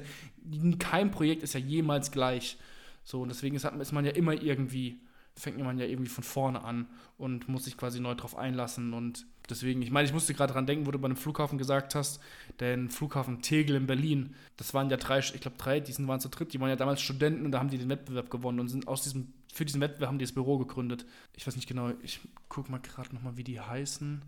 [0.78, 2.56] kein Projekt ist ja jemals gleich.
[3.04, 4.98] So, und deswegen ist, ist man ja immer irgendwie,
[5.36, 6.86] fängt man ja irgendwie von vorne an
[7.18, 10.66] und muss sich quasi neu drauf einlassen und Deswegen, ich meine, ich musste gerade dran
[10.66, 12.20] denken, wo du bei einem Flughafen gesagt hast,
[12.60, 16.28] den Flughafen Tegel in Berlin, das waren ja drei, ich glaube drei, die waren zu
[16.28, 18.88] dritt, die waren ja damals Studenten und da haben die den Wettbewerb gewonnen und sind
[18.88, 21.06] aus diesem, für diesen Wettbewerb haben die das Büro gegründet.
[21.34, 24.22] Ich weiß nicht genau, ich gucke mal gerade nochmal, wie die heißen.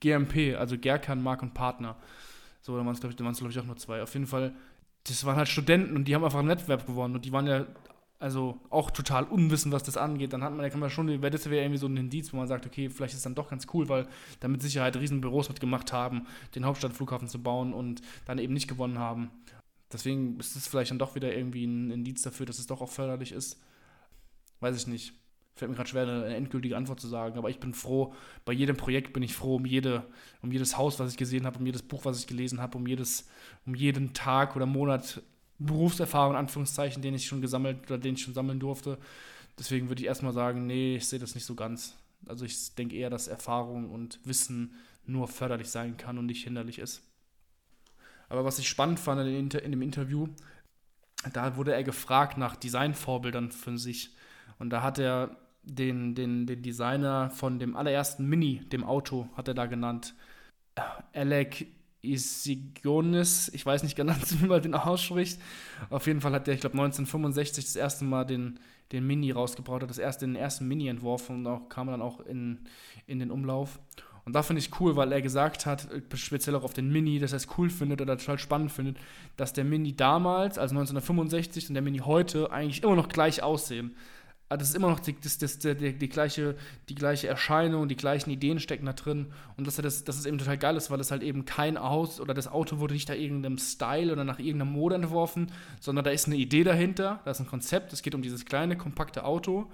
[0.00, 1.96] GMP, also Gerkan, Mark und Partner.
[2.62, 4.02] So, da waren es, glaube ich, glaub ich, auch nur zwei.
[4.02, 4.54] Auf jeden Fall,
[5.04, 7.66] das waren halt Studenten und die haben einfach einen Wettbewerb gewonnen und die waren ja
[8.20, 11.48] also auch total unwissen, was das angeht, dann hat man, da kann man schon, das
[11.48, 13.66] wäre irgendwie so ein Indiz, wo man sagt, okay, vielleicht ist es dann doch ganz
[13.72, 14.06] cool, weil
[14.40, 18.68] da mit Sicherheit riesen Büros mitgemacht haben, den Hauptstadtflughafen zu bauen und dann eben nicht
[18.68, 19.30] gewonnen haben.
[19.90, 22.90] Deswegen ist es vielleicht dann doch wieder irgendwie ein Indiz dafür, dass es doch auch
[22.90, 23.58] förderlich ist.
[24.60, 25.14] Weiß ich nicht.
[25.56, 28.76] Fällt mir gerade schwer, eine endgültige Antwort zu sagen, aber ich bin froh, bei jedem
[28.76, 30.06] Projekt bin ich froh um, jede,
[30.42, 32.86] um jedes Haus, was ich gesehen habe, um jedes Buch, was ich gelesen habe, um,
[32.86, 33.28] jedes,
[33.66, 35.22] um jeden Tag oder Monat
[35.60, 38.98] Berufserfahrung, in Anführungszeichen, den ich schon gesammelt oder den ich schon sammeln durfte.
[39.58, 41.94] Deswegen würde ich erstmal sagen, nee, ich sehe das nicht so ganz.
[42.26, 44.74] Also ich denke eher, dass Erfahrung und Wissen
[45.06, 47.02] nur förderlich sein kann und nicht hinderlich ist.
[48.28, 50.28] Aber was ich spannend fand in, dem Interview,
[51.32, 54.14] da wurde er gefragt nach Designvorbildern für sich.
[54.58, 59.48] Und da hat er den, den, den Designer von dem allerersten Mini, dem Auto, hat
[59.48, 60.14] er da genannt.
[61.12, 61.66] Alec
[62.02, 65.38] Isigionis, ich weiß nicht ganz, wie man den ausspricht.
[65.90, 68.58] Auf jeden Fall hat der, ich glaube, 1965 das erste Mal den,
[68.92, 72.20] den Mini rausgebracht, hat das erste, den ersten Mini entworfen und auch, kam dann auch
[72.20, 72.60] in,
[73.06, 73.78] in den Umlauf.
[74.24, 77.32] Und da finde ich cool, weil er gesagt hat, speziell auch auf den Mini, dass
[77.32, 78.98] er es cool findet oder total spannend findet,
[79.36, 83.96] dass der Mini damals, also 1965 und der Mini heute eigentlich immer noch gleich aussehen.
[84.50, 86.56] Ah, das ist immer noch die, das, das, die, die, gleiche,
[86.90, 89.32] die gleiche Erscheinung, die gleichen Ideen stecken da drin.
[89.56, 92.20] Und dass das, das ist eben total geil ist, weil es halt eben kein Haus
[92.20, 96.10] oder das Auto wurde nicht nach irgendeinem Style oder nach irgendeiner Mode entworfen, sondern da
[96.10, 99.70] ist eine Idee dahinter, da ist ein Konzept, es geht um dieses kleine, kompakte Auto,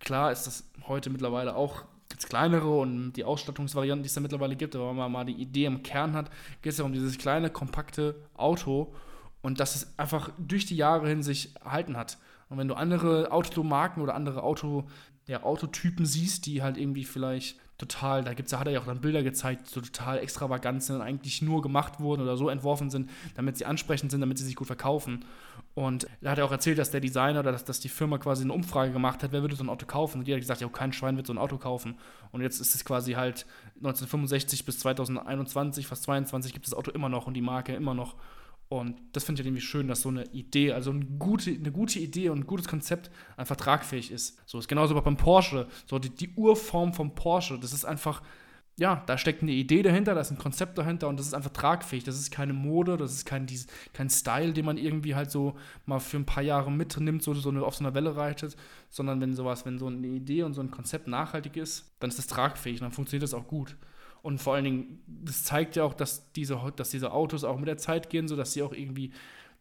[0.00, 4.56] Klar ist das heute mittlerweile auch jetzt kleinere und die Ausstattungsvarianten, die es da mittlerweile
[4.56, 6.30] gibt, aber wenn man mal die Idee im Kern hat,
[6.62, 8.94] geht es ja um dieses kleine, kompakte Auto
[9.42, 12.18] und dass es einfach durch die Jahre hin sich erhalten hat.
[12.48, 14.86] Und wenn du andere Automarken oder andere Auto,
[15.26, 19.00] ja, Autotypen siehst, die halt irgendwie vielleicht total, da gibt's, hat er ja auch dann
[19.00, 23.10] Bilder gezeigt, so total extravagant sind und eigentlich nur gemacht wurden oder so entworfen sind,
[23.34, 25.24] damit sie ansprechend sind, damit sie sich gut verkaufen.
[25.74, 28.44] Und da hat er auch erzählt, dass der Designer oder dass, dass die Firma quasi
[28.44, 30.20] eine Umfrage gemacht hat, wer würde so ein Auto kaufen?
[30.20, 31.98] Und jeder hat gesagt, ja, kein Schwein wird so ein Auto kaufen.
[32.32, 33.44] Und jetzt ist es quasi halt
[33.76, 37.92] 1965 bis 2021, fast 22, gibt es das Auto immer noch und die Marke immer
[37.92, 38.14] noch.
[38.68, 41.70] Und das finde ich halt irgendwie schön, dass so eine Idee, also eine gute, eine
[41.70, 44.40] gute Idee und ein gutes Konzept einfach tragfähig ist.
[44.44, 45.68] So ist genauso beim Porsche.
[45.86, 48.22] So die, die Urform vom Porsche, das ist einfach,
[48.76, 51.52] ja, da steckt eine Idee dahinter, da ist ein Konzept dahinter und das ist einfach
[51.52, 52.02] tragfähig.
[52.02, 53.46] Das ist keine Mode, das ist kein,
[53.92, 55.56] kein Style, den man irgendwie halt so
[55.86, 58.56] mal für ein paar Jahre mitnimmt, so, so auf so einer Welle reitet,
[58.90, 62.18] sondern wenn sowas, wenn so eine Idee und so ein Konzept nachhaltig ist, dann ist
[62.18, 63.76] das tragfähig und dann funktioniert das auch gut.
[64.26, 67.68] Und vor allen Dingen, das zeigt ja auch, dass diese, dass diese Autos auch mit
[67.68, 69.12] der Zeit gehen, sodass sie auch irgendwie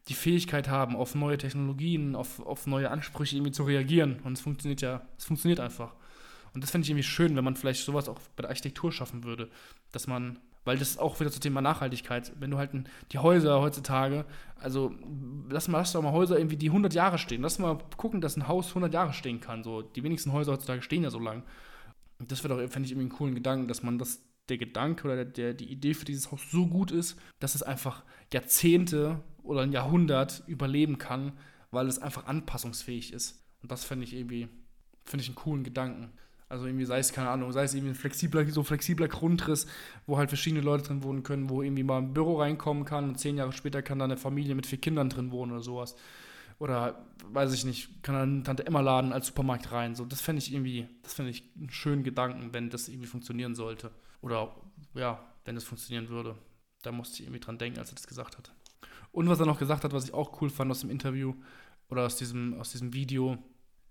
[0.07, 4.21] die Fähigkeit haben, auf neue Technologien, auf, auf neue Ansprüche irgendwie zu reagieren.
[4.23, 5.93] Und es funktioniert ja, es funktioniert einfach.
[6.55, 9.23] Und das finde ich irgendwie schön, wenn man vielleicht sowas auch bei der Architektur schaffen
[9.23, 9.51] würde.
[9.91, 12.71] Dass man, weil das ist auch wieder zum Thema Nachhaltigkeit, wenn du halt
[13.11, 14.95] die Häuser heutzutage, also
[15.47, 17.43] lass mal, lass doch mal Häuser irgendwie, die 100 Jahre stehen.
[17.43, 19.63] Lass mal gucken, dass ein Haus 100 Jahre stehen kann.
[19.63, 21.43] So, die wenigsten Häuser heutzutage stehen ja so lang.
[22.17, 25.25] Das wäre doch, fände ich irgendwie einen coolen Gedanken, dass man das der Gedanke oder
[25.25, 29.71] der, die Idee für dieses Haus so gut ist, dass es einfach Jahrzehnte oder ein
[29.71, 31.33] Jahrhundert überleben kann,
[31.71, 33.43] weil es einfach anpassungsfähig ist.
[33.61, 34.47] Und das finde ich irgendwie,
[35.03, 36.11] finde ich einen coolen Gedanken.
[36.47, 39.65] Also irgendwie sei es, keine Ahnung, sei es irgendwie ein flexibler, so flexibler Grundriss,
[40.05, 43.19] wo halt verschiedene Leute drin wohnen können, wo irgendwie mal ein Büro reinkommen kann und
[43.19, 45.95] zehn Jahre später kann da eine Familie mit vier Kindern drin wohnen oder sowas.
[46.59, 49.95] Oder weiß ich nicht, kann da eine Tante Emma laden als Supermarkt rein.
[49.95, 53.55] So, das fände ich irgendwie, das fände ich einen schönen Gedanken, wenn das irgendwie funktionieren
[53.55, 53.91] sollte.
[54.25, 54.49] Oder
[54.95, 56.35] ja, wenn es funktionieren würde.
[56.81, 58.51] Da musste ich irgendwie dran denken, als er das gesagt hat.
[59.11, 61.35] Und was er noch gesagt hat, was ich auch cool fand aus dem Interview
[61.89, 63.37] oder aus diesem, aus diesem Video,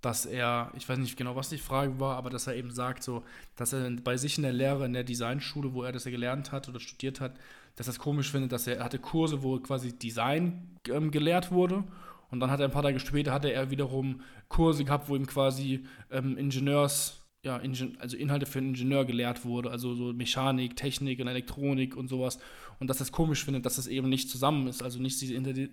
[0.01, 3.05] dass er, ich weiß nicht genau, was die Frage war, aber dass er eben sagt,
[3.05, 3.25] so,
[3.55, 6.51] dass er bei sich in der Lehre, in der Designschule, wo er das ja gelernt
[6.51, 7.39] hat oder studiert hat,
[7.77, 11.53] dass er es komisch findet, dass er, er hatte Kurse, wo quasi Design ähm, gelehrt
[11.53, 11.85] wurde
[12.31, 15.27] und dann hat er ein paar Tage später hatte er wiederum Kurse gehabt, wo ihm
[15.27, 17.61] quasi ähm, Ingenieurs ja,
[17.99, 22.39] also Inhalte für einen Ingenieur gelehrt wurde, also so Mechanik, Technik und Elektronik und sowas.
[22.81, 25.23] Und dass er es komisch findet, dass das eben nicht zusammen ist, also nicht,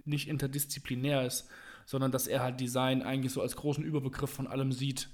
[0.06, 1.48] nicht interdisziplinär ist,
[1.86, 5.10] sondern dass er halt Design eigentlich so als großen Überbegriff von allem sieht.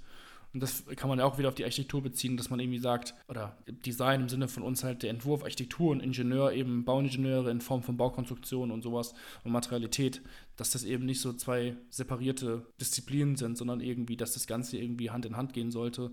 [0.53, 3.13] Und das kann man ja auch wieder auf die Architektur beziehen, dass man irgendwie sagt,
[3.27, 7.61] oder Design im Sinne von uns halt der Entwurf, Architektur und Ingenieur, eben Bauingenieure in
[7.61, 10.21] Form von Baukonstruktion und sowas und Materialität,
[10.55, 15.11] dass das eben nicht so zwei separierte Disziplinen sind, sondern irgendwie, dass das Ganze irgendwie
[15.11, 16.11] Hand in Hand gehen sollte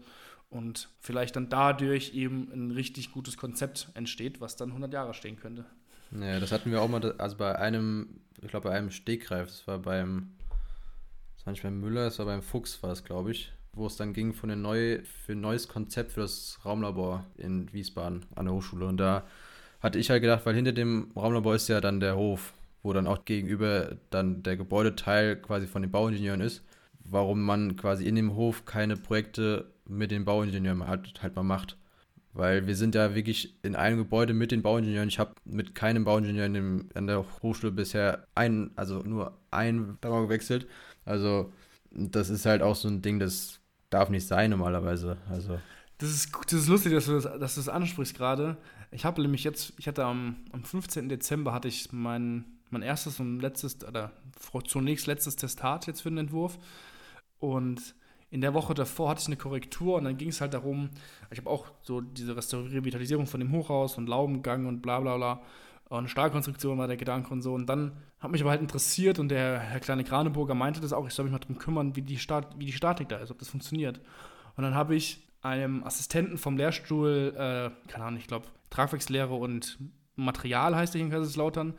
[0.55, 5.37] und vielleicht dann dadurch eben ein richtig gutes Konzept entsteht, was dann 100 Jahre stehen
[5.37, 5.65] könnte.
[6.13, 9.67] Ja, das hatten wir auch mal, also bei einem, ich glaube bei einem Stegreif, das
[9.67, 10.31] war beim,
[11.37, 13.97] das war nicht beim Müller, das war beim Fuchs, war es glaube ich, wo es
[13.97, 18.55] dann ging von neu, für ein neues Konzept für das Raumlabor in Wiesbaden an der
[18.55, 19.25] Hochschule und da
[19.81, 23.09] hatte ich halt gedacht, weil hinter dem Raumlabor ist ja dann der Hof, wo dann
[23.09, 26.63] auch gegenüber dann der Gebäudeteil quasi von den Bauingenieuren ist,
[27.01, 31.77] warum man quasi in dem Hof keine Projekte mit den Bauingenieuren halt, halt mal macht.
[32.33, 35.09] Weil wir sind ja wirklich in einem Gebäude mit den Bauingenieuren.
[35.09, 39.99] Ich habe mit keinem Bauingenieur in dem, an der Hochschule bisher einen, also nur einen
[40.01, 40.67] Dauer gewechselt.
[41.05, 41.53] Also
[41.93, 43.61] das ist halt auch so ein Ding, das
[43.91, 45.17] darf nicht sein normalerweise.
[45.31, 45.61] Also.
[45.99, 48.57] Das ist, das ist lustig, dass du das, dass du das ansprichst gerade.
[48.91, 51.09] Ich habe nämlich jetzt, ich hatte am, am 15.
[51.09, 54.11] Dezember hatte ich mein, mein erstes und letztes, oder
[54.67, 56.59] zunächst letztes Testat jetzt für den Entwurf.
[57.39, 57.95] Und
[58.35, 60.91] in der Woche davor hatte ich eine Korrektur und dann ging es halt darum,
[61.31, 65.41] ich habe auch so diese Revitalisierung von dem Hochhaus und Laubengang und bla bla bla.
[65.89, 67.55] Und Stahlkonstruktion war der Gedanke und so.
[67.55, 71.07] Und dann hat mich aber halt interessiert und der Herr kleine Kraneburger meinte das auch,
[71.07, 73.39] ich soll mich mal darum kümmern, wie die, Stat wie die Statik da ist, ob
[73.39, 74.01] das funktioniert.
[74.57, 79.79] Und dann habe ich einem Assistenten vom Lehrstuhl, äh, keine Ahnung, ich glaube, Tragwerkslehre und
[80.17, 81.75] Material heißt der in Kaiserslautern,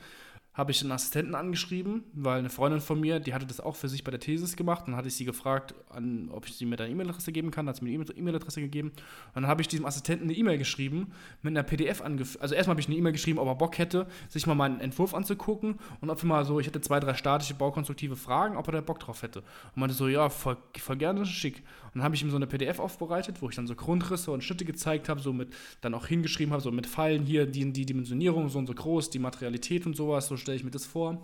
[0.55, 3.89] habe ich einen Assistenten angeschrieben, weil eine Freundin von mir, die hatte das auch für
[3.89, 4.85] sich bei der Thesis gemacht.
[4.87, 7.67] Dann hatte ich sie gefragt, an, ob ich sie mir eine E-Mail-Adresse geben kann.
[7.67, 8.89] Hat sie mir eine E-Mail-Adresse gegeben.
[8.89, 12.41] Und dann habe ich diesem Assistenten eine E-Mail geschrieben mit einer PDF angefügt.
[12.41, 15.13] Also erstmal habe ich eine E-Mail geschrieben, ob er Bock hätte, sich mal meinen Entwurf
[15.13, 18.71] anzugucken und ob wir mal so, ich hätte zwei, drei statische baukonstruktive Fragen, ob er
[18.71, 19.39] da Bock drauf hätte.
[19.39, 21.63] Und meinte so, ja, voll, voll gerne, schick.
[21.95, 24.65] Dann habe ich ihm so eine PDF aufbereitet, wo ich dann so Grundrisse und Schritte
[24.65, 28.49] gezeigt habe, so mit, dann auch hingeschrieben habe, so mit Pfeilen hier, die, die Dimensionierung
[28.49, 31.23] so und so groß, die Materialität und sowas, so stelle ich mir das vor.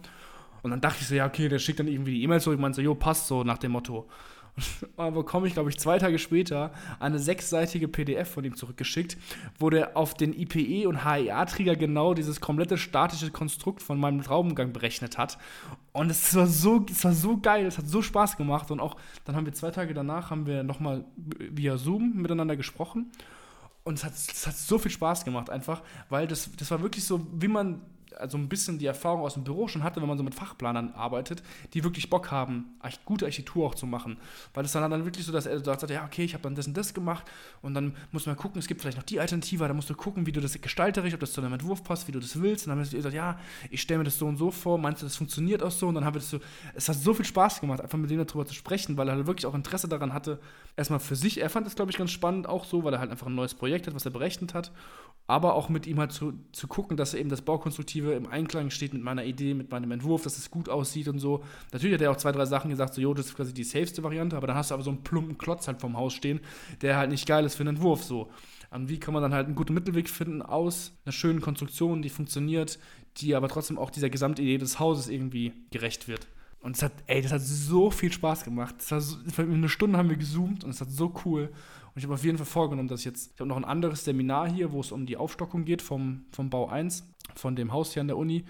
[0.63, 2.57] Und dann dachte ich so, ja, okay, der schickt dann irgendwie die E-Mail zurück.
[2.57, 4.07] Ich meinte so, jo, passt so nach dem Motto.
[4.95, 9.17] Und bekomme ich, glaube ich, zwei Tage später eine sechsseitige PDF von ihm zurückgeschickt,
[9.59, 14.73] wo der auf den IPE und HEA-Träger genau dieses komplette statische Konstrukt von meinem Traubengang
[14.73, 15.37] berechnet hat.
[15.93, 18.71] Und es war so, es war so geil, es hat so Spaß gemacht.
[18.71, 23.11] Und auch dann haben wir zwei Tage danach haben wir nochmal via Zoom miteinander gesprochen.
[23.83, 27.03] Und es hat, es hat so viel Spaß gemacht, einfach, weil das, das war wirklich
[27.03, 27.81] so, wie man
[28.17, 30.91] also ein bisschen die Erfahrung aus dem Büro schon hatte, wenn man so mit Fachplanern
[30.93, 31.43] arbeitet,
[31.73, 34.17] die wirklich Bock haben, gute Architektur auch zu machen.
[34.53, 36.67] Weil es dann, dann wirklich so, dass er sagt, ja, okay, ich habe dann das
[36.67, 37.25] und das gemacht
[37.61, 40.25] und dann muss man gucken, es gibt vielleicht noch die Alternative, da musst du gucken,
[40.25, 42.65] wie du das gestalterisch, ob das zu deinem Entwurf passt, wie du das willst.
[42.65, 43.39] Und dann haben wir gesagt, ja,
[43.69, 45.87] ich stelle mir das so und so vor, meinst du, das funktioniert auch so?
[45.87, 46.39] Und dann haben wir das so,
[46.73, 49.27] es hat so viel Spaß gemacht, einfach mit dem darüber zu sprechen, weil er halt
[49.27, 50.39] wirklich auch Interesse daran hatte,
[50.75, 53.11] erstmal für sich, er fand das, glaube ich, ganz spannend, auch so, weil er halt
[53.11, 54.71] einfach ein neues Projekt hat, was er berechnet hat
[55.31, 58.93] aber auch mit ihm halt zu, zu gucken, dass eben das Baukonstruktive im Einklang steht
[58.93, 61.41] mit meiner Idee, mit meinem Entwurf, dass es gut aussieht und so.
[61.71, 64.03] Natürlich hat er auch zwei, drei Sachen gesagt, so, jo, das ist quasi die safeste
[64.03, 66.41] Variante, aber dann hast du aber so einen plumpen Klotz halt vom Haus stehen,
[66.81, 68.29] der halt nicht geil ist für einen Entwurf, so.
[68.71, 72.09] Und wie kann man dann halt einen guten Mittelweg finden aus einer schönen Konstruktion, die
[72.09, 72.77] funktioniert,
[73.17, 76.27] die aber trotzdem auch dieser Gesamtidee des Hauses irgendwie gerecht wird.
[76.61, 78.75] Und es hat, ey, das hat so viel Spaß gemacht.
[78.77, 81.49] Das war so, eine Stunde haben wir gezoomt und es hat so cool.
[81.93, 84.05] Und ich habe auf jeden Fall vorgenommen, dass ich jetzt, ich habe noch ein anderes
[84.05, 87.03] Seminar hier, wo es um die Aufstockung geht vom, vom Bau 1,
[87.35, 88.45] von dem Haus hier an der Uni.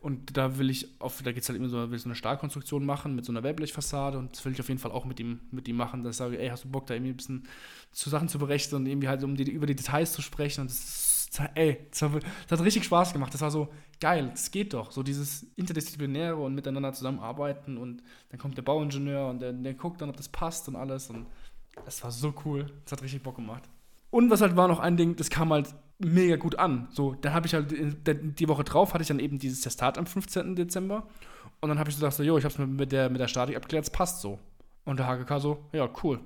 [0.00, 2.84] Und da will ich, auf, da geht es halt immer so, will so eine Stahlkonstruktion
[2.84, 5.38] machen mit so einer Wellblechfassade und das will ich auf jeden Fall auch mit ihm,
[5.52, 7.44] mit ihm machen, dass ich sage, ey, hast du Bock, da irgendwie ein bisschen
[7.92, 10.70] zu Sachen zu berechnen und irgendwie halt um die, über die Details zu sprechen und
[10.70, 11.11] das
[11.54, 13.32] ey, das hat, richtig Spaß gemacht.
[13.32, 13.68] Das war so
[14.00, 14.90] geil, das geht doch.
[14.92, 20.00] So dieses Interdisziplinäre und miteinander zusammenarbeiten und dann kommt der Bauingenieur und der, der guckt
[20.00, 21.26] dann, ob das passt und alles und
[21.84, 22.66] das war so cool.
[22.84, 23.62] Das hat richtig Bock gemacht.
[24.10, 26.88] Und was halt war noch ein Ding, das kam halt mega gut an.
[26.90, 30.06] So, dann habe ich halt die Woche drauf hatte ich dann eben dieses Testat am
[30.06, 30.56] 15.
[30.56, 31.06] Dezember
[31.60, 33.28] und dann habe ich so gedacht, so, jo, ich habe es mit der, mit der
[33.28, 34.38] Statik abgeklärt, es passt so.
[34.84, 36.20] Und der HGK so, ja, cool,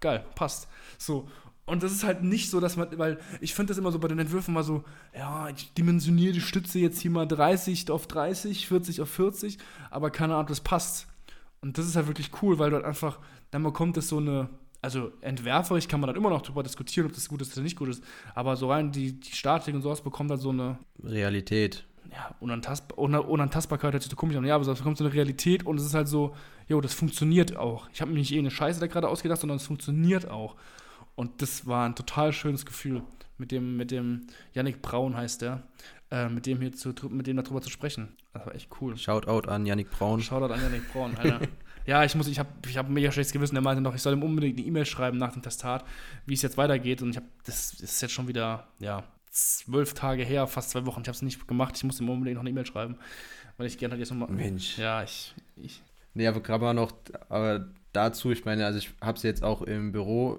[0.00, 0.68] geil, passt.
[0.98, 1.28] So,
[1.64, 4.08] und das ist halt nicht so, dass man, weil ich finde das immer so bei
[4.08, 4.82] den Entwürfen mal so,
[5.16, 9.58] ja, ich dimensioniere die Stütze jetzt hier mal 30 auf 30, 40 auf 40,
[9.90, 11.06] aber keine Ahnung, das passt.
[11.60, 13.20] Und das ist halt wirklich cool, weil dort einfach,
[13.52, 14.48] dann bekommt es so eine,
[14.80, 17.78] also entwerferisch kann man dann immer noch darüber diskutieren, ob das gut ist oder nicht
[17.78, 18.02] gut ist,
[18.34, 21.84] aber so rein die, die Statik und sowas bekommt halt so eine Realität.
[22.10, 25.64] Ja, Unantastbar, Unantastbarkeit hört sich so komisch an, ja, aber es bekommt so eine Realität
[25.64, 26.34] und es ist halt so,
[26.66, 27.88] jo, das funktioniert auch.
[27.92, 30.56] Ich habe mir nicht eh eine Scheiße da gerade ausgedacht, sondern es funktioniert auch.
[31.14, 33.02] Und das war ein total schönes Gefühl,
[33.38, 35.62] mit dem, mit dem Yannick Braun heißt der,
[36.10, 38.16] äh, mit dem hier zu, mit dem darüber zu sprechen.
[38.32, 38.96] Das war echt cool.
[38.96, 40.20] Shoutout an Yannick Braun.
[40.20, 41.40] Shoutout an Yannick Braun, Alter.
[41.84, 43.56] Ja, ich muss, ich habe ich hab ein mega schlechtes Gewissen.
[43.56, 45.84] Er meinte noch, ich soll ihm unbedingt eine E-Mail schreiben nach dem Testat,
[46.26, 47.02] wie es jetzt weitergeht.
[47.02, 51.00] Und ich habe, das ist jetzt schon wieder, ja, zwölf Tage her, fast zwei Wochen.
[51.00, 51.76] Ich habe es nicht gemacht.
[51.76, 52.98] Ich muss ihm unbedingt noch eine E-Mail schreiben,
[53.56, 54.30] weil ich gerne halt jetzt nochmal.
[54.30, 54.78] Mensch.
[54.78, 55.34] Ja, ich.
[55.56, 55.82] ich
[56.14, 56.92] nee, aber gerade mal noch,
[57.28, 60.38] aber dazu, ich meine, also ich habe es jetzt auch im Büro,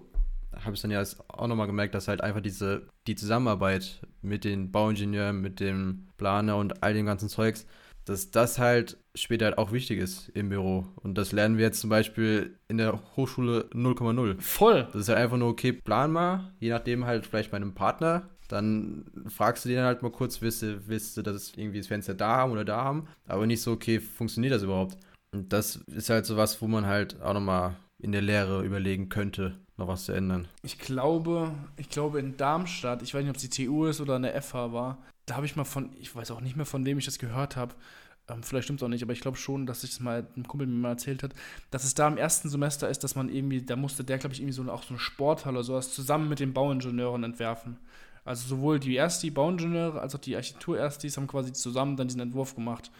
[0.63, 4.71] habe ich dann ja auch nochmal gemerkt, dass halt einfach diese, die Zusammenarbeit mit den
[4.71, 7.65] Bauingenieuren, mit dem Planer und all dem ganzen Zeugs,
[8.05, 10.85] dass das halt später halt auch wichtig ist im Büro.
[10.95, 14.41] Und das lernen wir jetzt zum Beispiel in der Hochschule 0,0.
[14.41, 14.87] Voll.
[14.91, 18.29] Das ist halt einfach nur, okay, plan mal, je nachdem halt vielleicht bei einem Partner.
[18.49, 22.13] Dann fragst du den halt mal kurz, willst du, willst du das irgendwie das Fenster
[22.13, 23.07] da haben oder da haben?
[23.27, 24.97] Aber nicht so, okay, funktioniert das überhaupt?
[25.33, 29.09] Und das ist halt so was, wo man halt auch nochmal in der Lehre überlegen
[29.09, 30.47] könnte, noch was zu ändern.
[30.61, 34.15] Ich glaube, ich glaube in Darmstadt, ich weiß nicht, ob es die TU ist oder
[34.15, 36.97] eine FH war, da habe ich mal von, ich weiß auch nicht mehr, von wem
[36.97, 37.73] ich das gehört habe,
[38.27, 40.47] ähm, vielleicht stimmt es auch nicht, aber ich glaube schon, dass ich das mal ein
[40.47, 41.33] Kumpel mir mal erzählt hat,
[41.71, 44.39] dass es da im ersten Semester ist, dass man irgendwie, da musste der, glaube ich,
[44.41, 47.77] irgendwie so auch so eine Sporthalle oder sowas zusammen mit den Bauingenieuren entwerfen.
[48.25, 52.55] Also sowohl die Ersti Bauingenieure als auch die Architektur-Erstis haben quasi zusammen dann diesen Entwurf
[52.55, 52.91] gemacht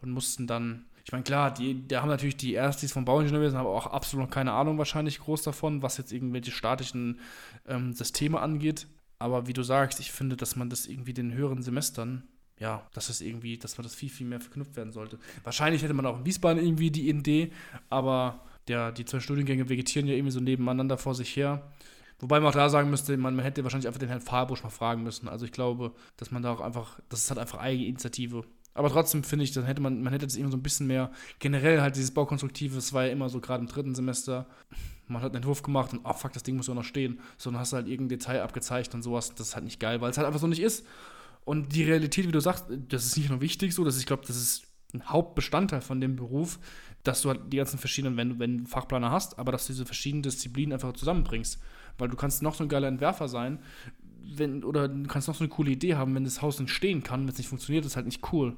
[0.00, 3.70] und mussten dann ich meine, klar, die, die haben natürlich die Erstis vom Bauingenieurwesen, aber
[3.70, 7.18] auch absolut noch keine Ahnung wahrscheinlich groß davon, was jetzt irgendwelche statischen
[7.66, 8.86] ähm, Systeme angeht.
[9.18, 12.24] Aber wie du sagst, ich finde, dass man das irgendwie den höheren Semestern,
[12.58, 15.18] ja, dass das irgendwie, dass man das viel, viel mehr verknüpft werden sollte.
[15.42, 17.52] Wahrscheinlich hätte man auch in Wiesbaden irgendwie die Idee,
[17.88, 21.72] aber der, die zwei Studiengänge vegetieren ja irgendwie so nebeneinander vor sich her.
[22.20, 24.70] Wobei man auch da sagen müsste, man, man hätte wahrscheinlich einfach den Herrn Fahrbusch mal
[24.70, 25.26] fragen müssen.
[25.28, 28.44] Also ich glaube, dass man da auch einfach, das ist halt einfach eigene Initiative.
[28.74, 31.10] Aber trotzdem finde ich, dann hätte man, man hätte das immer so ein bisschen mehr,
[31.38, 34.46] generell halt dieses Baukonstruktive, das war ja immer so gerade im dritten Semester,
[35.08, 37.20] man hat einen Entwurf gemacht und, oh fuck, das Ding muss ja noch stehen.
[37.36, 39.34] So, dann hast du halt irgendein Detail abgezeichnet und sowas.
[39.34, 40.86] Das ist halt nicht geil, weil es halt einfach so nicht ist.
[41.44, 44.22] Und die Realität, wie du sagst, das ist nicht nur wichtig so, dass ich glaube,
[44.26, 44.62] das ist
[44.94, 46.58] ein Hauptbestandteil von dem Beruf,
[47.02, 49.86] dass du halt die ganzen verschiedenen, wenn wenn du Fachplaner hast, aber dass du diese
[49.86, 51.58] verschiedenen Disziplinen einfach zusammenbringst.
[51.98, 53.58] Weil du kannst noch so ein geiler Entwerfer sein,
[54.36, 57.02] wenn, oder du kannst noch so eine coole Idee haben, wenn das Haus nicht stehen
[57.02, 58.56] kann, wenn es nicht funktioniert, ist halt nicht cool.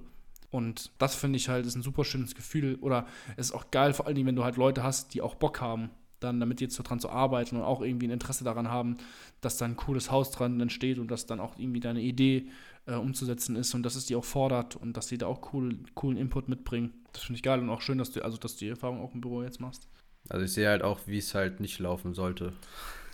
[0.51, 2.77] Und das finde ich halt, ist ein super schönes Gefühl.
[2.81, 3.07] Oder
[3.37, 5.61] es ist auch geil, vor allen Dingen, wenn du halt Leute hast, die auch Bock
[5.61, 5.91] haben,
[6.21, 8.97] dann damit jetzt so dran zu arbeiten und auch irgendwie ein Interesse daran haben,
[9.41, 12.49] dass da ein cooles Haus dran entsteht und dass dann auch irgendwie deine Idee
[12.87, 15.77] äh, umzusetzen ist und dass es die auch fordert und dass die da auch cool,
[15.95, 16.93] coolen Input mitbringen.
[17.13, 19.15] Das finde ich geil und auch schön, dass du, also dass du die Erfahrung auch
[19.15, 19.89] im Büro jetzt machst.
[20.29, 22.53] Also ich sehe halt auch, wie es halt nicht laufen sollte.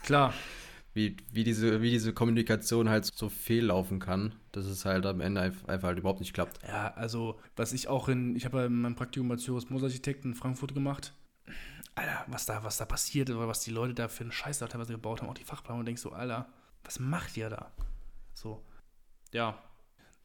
[0.05, 0.33] Klar.
[0.93, 5.41] Wie, wie, diese, wie diese Kommunikation halt so fehllaufen kann, dass es halt am Ende
[5.41, 6.59] einfach, halt überhaupt nicht klappt.
[6.67, 10.35] Ja, also, was ich auch in, ich habe ja mein Praktikum als Juris Architekten in
[10.35, 11.15] Frankfurt gemacht.
[11.95, 14.67] Alter, was da, was da passiert oder was die Leute da für einen Scheiß da
[14.67, 16.49] teilweise gebaut haben, auch die Fachplaner und denkst so, Alter,
[16.83, 17.71] was macht ihr da?
[18.35, 18.65] So,
[19.33, 19.59] ja.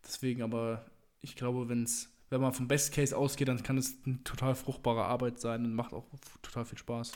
[0.03, 0.85] Deswegen aber,
[1.21, 5.05] ich glaube, wenn's, wenn man vom Best Case ausgeht, dann kann es eine total fruchtbare
[5.05, 6.05] Arbeit sein und macht auch
[6.41, 7.11] total viel Spaß.